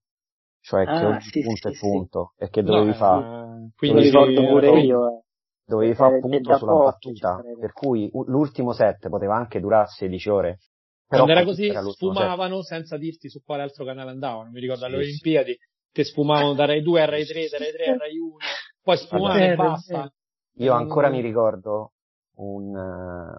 cioè 0.60 0.88
che 0.88 1.04
Ah, 1.04 1.08
ogni 1.08 1.30
sì, 1.30 1.42
punto 1.42 1.68
sì, 1.68 1.74
è 1.74 1.74
sì. 1.74 1.78
punto 1.78 2.32
e 2.36 2.48
che 2.48 2.62
dovevi 2.62 2.92
No, 2.92 2.94
fare 2.94 3.26
eh, 3.64 3.70
me 3.84 3.92
lo 3.92 4.00
quindi 4.00 4.04
ricordo 4.06 4.40
sì, 4.40 4.46
pure 4.46 4.68
eh, 4.70 4.80
io. 4.80 5.08
eh. 5.08 5.22
dovevi 5.66 5.92
Eh, 5.92 5.96
fare 5.96 6.18
punto 6.20 6.54
sulla 6.54 6.72
poco 6.72 6.84
battuta, 6.84 7.42
che 7.42 7.56
per 7.58 7.72
cui 7.72 8.10
l'ultimo 8.26 8.72
set 8.72 9.08
poteva 9.08 9.34
anche 9.36 9.60
durare 9.60 9.86
16 9.88 10.28
ore. 10.30 10.58
Quando 11.06 11.26
Però 11.26 11.36
era 11.36 11.44
poi 11.44 11.54
così 11.54 11.70
era 11.70 11.80
l'ultimo 11.82 12.12
set. 12.14 12.22
sfumavano 12.22 12.62
senza 12.62 12.96
dirti 12.96 13.28
su 13.28 13.42
quale 13.42 13.62
altro 13.62 13.84
canale 13.84 14.10
andavano. 14.10 14.50
Mi 14.50 14.60
ricordo 14.60 14.84
alle 14.86 14.96
Sì, 14.96 15.02
sì. 15.02 15.08
Olimpiadi 15.08 15.56
che 15.92 16.04
sfumavano 16.04 16.54
da 16.54 16.64
Rai 16.66 16.82
2 16.82 17.02
a 17.02 17.04
Rai 17.06 17.24
3, 17.24 17.48
da 17.48 17.58
Rai 17.58 17.72
3 17.72 17.86
a 17.86 17.96
Rai 17.96 18.18
1, 18.18 18.36
poi 18.82 18.96
sfumavano 18.96 19.44
e 19.44 19.56
basta. 19.56 20.12
Io 20.58 20.72
ancora 20.72 21.08
mi 21.08 21.20
ricordo 21.20 21.92
un, 22.36 22.74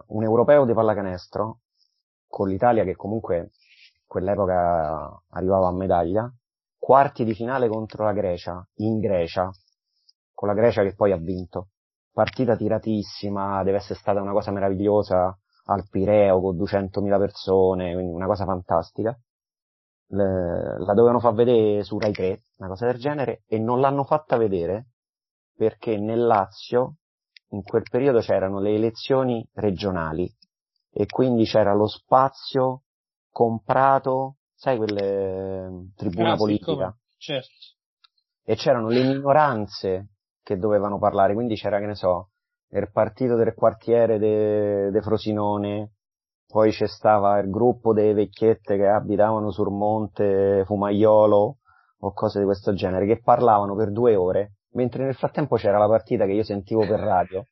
un 0.07 0.23
europeo 0.23 0.65
di 0.65 0.73
pallacanestro 0.73 1.59
con 2.35 2.49
l'Italia 2.49 2.83
che 2.83 2.97
comunque 2.97 3.51
quell'epoca 4.05 5.21
arrivava 5.29 5.69
a 5.69 5.71
medaglia, 5.71 6.29
quarti 6.77 7.23
di 7.23 7.33
finale 7.33 7.69
contro 7.69 8.03
la 8.03 8.11
Grecia, 8.11 8.67
in 8.79 8.99
Grecia, 8.99 9.49
con 10.33 10.49
la 10.49 10.53
Grecia 10.53 10.83
che 10.83 10.93
poi 10.95 11.13
ha 11.13 11.17
vinto. 11.17 11.69
Partita 12.11 12.57
tiratissima, 12.57 13.63
deve 13.63 13.77
essere 13.77 13.97
stata 13.97 14.19
una 14.19 14.33
cosa 14.33 14.51
meravigliosa 14.51 15.33
al 15.67 15.87
Pireo 15.89 16.41
con 16.41 16.57
200.000 16.57 17.17
persone, 17.17 17.93
quindi 17.93 18.11
una 18.11 18.25
cosa 18.27 18.43
fantastica. 18.43 19.17
Le- 20.07 20.77
la 20.77 20.93
dovevano 20.93 21.21
far 21.21 21.35
vedere 21.35 21.83
su 21.83 21.97
Rai 21.97 22.11
3, 22.11 22.43
una 22.57 22.67
cosa 22.67 22.87
del 22.87 22.97
genere, 22.97 23.43
e 23.47 23.59
non 23.59 23.79
l'hanno 23.79 24.03
fatta 24.03 24.35
vedere 24.35 24.87
perché 25.55 25.97
nel 25.97 26.25
Lazio 26.25 26.97
in 27.51 27.63
quel 27.63 27.83
periodo 27.89 28.19
c'erano 28.19 28.59
le 28.59 28.73
elezioni 28.75 29.47
regionali 29.53 30.29
e 30.97 31.07
quindi 31.07 31.43
c'era 31.43 31.73
lo 31.73 31.87
spazio 31.87 32.83
comprato 33.29 34.37
sai 34.53 34.77
quelle 34.77 35.91
tribuna 35.97 36.29
Ah, 36.31 36.35
sì, 36.35 36.37
politica. 36.37 36.71
come? 36.73 36.95
Certo. 37.17 37.49
E 38.45 38.55
c'erano 38.55 38.87
le 38.87 39.03
minoranze 39.03 40.11
che 40.41 40.57
dovevano 40.57 40.97
parlare, 40.97 41.33
quindi 41.33 41.55
c'era, 41.55 41.79
che 41.79 41.85
ne 41.87 41.95
so, 41.95 42.29
il 42.69 42.89
partito 42.93 43.35
del 43.35 43.53
quartiere 43.53 44.17
de, 44.19 44.89
de 44.91 45.01
Frosinone, 45.01 45.95
poi 46.47 46.71
c'è 46.71 46.87
stava 46.87 47.39
il 47.39 47.49
gruppo 47.49 47.91
delle 47.91 48.13
vecchiette 48.13 48.77
che 48.77 48.87
abitavano 48.87 49.51
sul 49.51 49.71
monte 49.71 50.63
Fumaiolo 50.65 51.57
o 51.99 52.13
cose 52.13 52.39
di 52.39 52.45
questo 52.45 52.73
genere, 52.73 53.05
che 53.05 53.19
parlavano 53.21 53.75
per 53.75 53.91
due 53.91 54.15
ore, 54.15 54.59
mentre 54.75 55.03
nel 55.03 55.15
frattempo 55.15 55.57
c'era 55.57 55.77
la 55.77 55.87
partita 55.87 56.25
che 56.25 56.31
io 56.33 56.43
sentivo 56.43 56.85
per 56.87 56.99
radio 57.01 57.45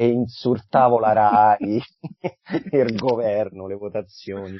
e 0.00 0.06
insultavo 0.06 1.00
la 1.00 1.12
RAI, 1.12 1.82
il 2.70 2.94
governo, 2.94 3.66
le 3.66 3.74
votazioni, 3.74 4.56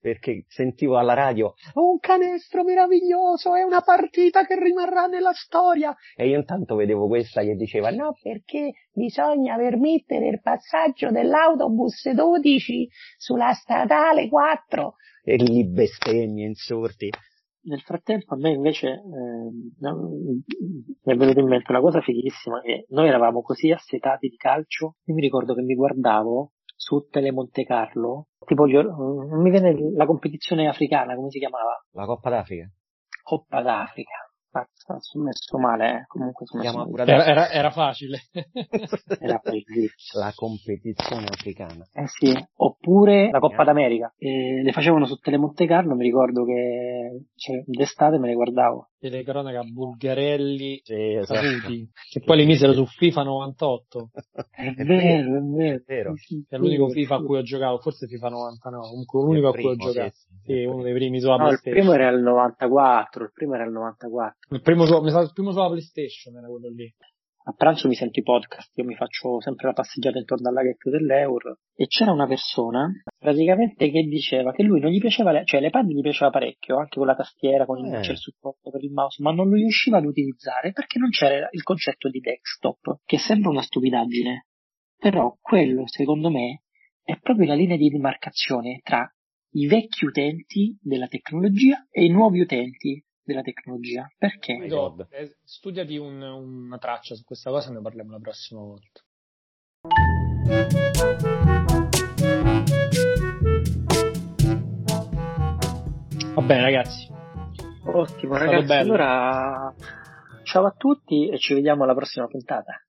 perché 0.00 0.44
sentivo 0.48 0.96
alla 0.96 1.12
radio 1.12 1.52
un 1.74 1.98
canestro 1.98 2.64
meraviglioso, 2.64 3.54
è 3.54 3.62
una 3.62 3.82
partita 3.82 4.46
che 4.46 4.58
rimarrà 4.58 5.04
nella 5.04 5.34
storia 5.34 5.94
e 6.16 6.28
io 6.28 6.38
intanto 6.38 6.74
vedevo 6.74 7.06
questa 7.06 7.42
che 7.42 7.54
diceva 7.54 7.90
no 7.90 8.16
perché 8.22 8.72
bisogna 8.90 9.56
permettere 9.56 10.28
il 10.28 10.40
passaggio 10.40 11.10
dell'autobus 11.10 12.08
12 12.08 12.88
sulla 13.18 13.52
statale 13.52 14.26
4 14.30 14.94
e 15.22 15.36
lì 15.36 15.68
bestemmie, 15.68 16.46
insulti. 16.46 17.10
Nel 17.62 17.80
frattempo 17.82 18.34
a 18.34 18.38
me 18.38 18.50
invece 18.50 18.88
eh, 18.88 19.00
mi 19.02 20.42
è 21.04 21.14
venuta 21.14 21.40
in 21.40 21.46
mente 21.46 21.70
una 21.70 21.80
cosa 21.80 22.00
fighissima 22.00 22.60
che 22.62 22.86
noi 22.88 23.08
eravamo 23.08 23.42
così 23.42 23.70
assetati 23.70 24.28
di 24.28 24.36
calcio, 24.36 24.96
io 25.04 25.14
mi 25.14 25.20
ricordo 25.20 25.54
che 25.54 25.62
mi 25.62 25.74
guardavo 25.74 26.52
su 26.74 27.06
Tele 27.10 27.32
Monte 27.32 27.64
Carlo, 27.64 28.28
tipo 28.46 28.66
gli, 28.66 28.72
non 28.72 29.42
mi 29.42 29.50
viene 29.50 29.76
la 29.94 30.06
competizione 30.06 30.66
africana, 30.66 31.14
come 31.14 31.28
si 31.28 31.38
chiamava? 31.38 31.84
La 31.90 32.06
Coppa 32.06 32.30
d'Africa. 32.30 32.70
Coppa 33.22 33.60
d'Africa. 33.60 34.29
Sono 34.98 35.24
messo 35.24 35.58
male, 35.58 35.90
eh. 35.90 36.04
comunque 36.08 36.44
sono 36.46 36.62
messo 36.62 36.76
male. 36.76 37.02
Era, 37.02 37.24
era, 37.24 37.50
era, 37.50 37.70
facile. 37.70 38.18
era 39.20 39.40
la 40.14 40.32
competizione 40.34 41.26
africana. 41.26 41.86
Eh 41.92 42.06
sì, 42.08 42.34
oppure 42.56 43.30
la 43.30 43.38
Coppa 43.38 43.62
d'America. 43.62 44.12
E 44.18 44.62
le 44.62 44.72
facevano 44.72 45.06
su 45.06 45.16
Telemonte 45.16 45.66
Carlo, 45.66 45.94
mi 45.94 46.04
ricordo 46.04 46.44
che 46.44 47.26
cioè, 47.36 47.62
d'estate 47.64 48.18
me 48.18 48.28
le 48.28 48.34
guardavo. 48.34 48.88
Telecronaca 48.98 49.62
Bulgarelli 49.62 50.80
sì, 50.82 51.14
esatto. 51.14 51.40
Saluti, 51.40 51.88
che 52.10 52.20
poi 52.20 52.36
li 52.36 52.44
misero 52.44 52.72
su 52.72 52.84
FIFA 52.84 53.22
98. 53.22 54.10
È 54.50 54.72
vero, 54.84 55.38
è 55.38 55.40
vero. 55.40 55.76
È 55.76 55.82
vero. 55.86 56.12
Sì, 56.16 56.44
è 56.48 56.56
l'unico 56.56 56.88
FIFA 56.88 57.14
a 57.14 57.22
cui 57.22 57.38
ho 57.38 57.42
giocato, 57.42 57.78
forse 57.78 58.06
FIFA 58.06 58.28
99, 58.28 58.88
comunque 58.88 59.22
l'unico 59.22 59.48
a 59.48 59.52
cui 59.52 59.66
ho 59.66 59.76
giocato. 59.76 60.12
Sì, 60.12 60.26
sì, 60.44 60.64
uno 60.64 60.82
dei 60.82 60.92
primi 60.92 61.20
sulla 61.20 61.36
no. 61.36 61.50
Il 61.50 61.60
primo 61.62 61.92
era 61.92 62.10
il 62.10 62.20
94, 62.20 63.24
il 63.24 63.30
primo 63.32 63.54
era 63.54 63.64
il 63.64 63.72
94. 63.72 64.38
Il 64.48 64.62
primo, 64.62 64.84
su, 64.86 64.94
il 64.94 65.30
primo 65.32 65.52
sulla 65.52 65.68
PlayStation 65.68 66.36
era 66.36 66.48
quello 66.48 66.68
lì. 66.70 66.92
A 67.44 67.52
pranzo 67.52 67.88
mi 67.88 67.94
sento 67.94 68.20
i 68.20 68.22
podcast, 68.22 68.76
io 68.76 68.84
mi 68.84 68.94
faccio 68.94 69.40
sempre 69.40 69.68
la 69.68 69.72
passeggiata 69.72 70.18
intorno 70.18 70.48
al 70.48 70.54
laghetto 70.54 70.90
dell'Euro 70.90 71.60
e 71.74 71.86
c'era 71.86 72.12
una 72.12 72.26
persona 72.26 72.92
praticamente 73.18 73.90
che 73.90 74.02
diceva 74.02 74.52
che 74.52 74.62
lui 74.62 74.78
non 74.78 74.90
gli 74.90 75.00
piaceva, 75.00 75.32
le, 75.32 75.44
cioè 75.46 75.60
le 75.60 75.70
pad 75.70 75.86
gli 75.88 76.02
piaceva 76.02 76.30
parecchio, 76.30 76.76
anche 76.78 76.98
con 76.98 77.06
la 77.06 77.14
tastiera, 77.14 77.64
con 77.64 77.78
il, 77.78 77.94
Eh. 77.94 78.00
il 78.00 78.16
supporto 78.18 78.70
per 78.70 78.84
il 78.84 78.92
mouse, 78.92 79.22
ma 79.22 79.32
non 79.32 79.48
lo 79.48 79.54
riusciva 79.54 79.96
ad 79.96 80.04
utilizzare 80.04 80.72
perché 80.72 80.98
non 80.98 81.08
c'era 81.08 81.48
il 81.50 81.62
concetto 81.62 82.10
di 82.10 82.20
desktop, 82.20 83.00
che 83.04 83.18
sembra 83.18 83.50
una 83.50 83.62
stupidaggine, 83.62 84.46
però 84.98 85.36
quello 85.40 85.86
secondo 85.86 86.30
me 86.30 86.64
è 87.02 87.18
proprio 87.18 87.46
la 87.46 87.54
linea 87.54 87.78
di 87.78 87.88
demarcazione 87.88 88.80
tra 88.84 89.10
i 89.52 89.66
vecchi 89.66 90.04
utenti 90.04 90.78
della 90.80 91.08
tecnologia 91.08 91.86
e 91.90 92.04
i 92.04 92.10
nuovi 92.10 92.40
utenti 92.40 93.02
della 93.22 93.42
tecnologia. 93.42 94.06
Perché? 94.18 94.66
God. 94.66 95.06
eh, 95.10 95.36
studiati 95.44 95.96
un- 95.96 96.20
una 96.22 96.78
traccia 96.78 97.14
su 97.14 97.24
questa 97.24 97.50
cosa 97.50 97.70
e 97.70 97.74
ne 97.74 97.80
parliamo 97.80 98.10
la 98.12 98.18
prossima 98.18 98.60
volta. 98.60 99.00
Va 106.34 106.42
bene 106.42 106.62
ragazzi, 106.62 107.08
Ottimo 107.84 108.36
ragazzi, 108.36 108.66
bello. 108.66 108.92
allora 108.94 109.74
ciao 110.44 110.66
a 110.66 110.74
tutti 110.76 111.28
e 111.28 111.38
ci 111.38 111.54
vediamo 111.54 111.82
alla 111.84 111.94
prossima 111.94 112.26
puntata. 112.26 112.80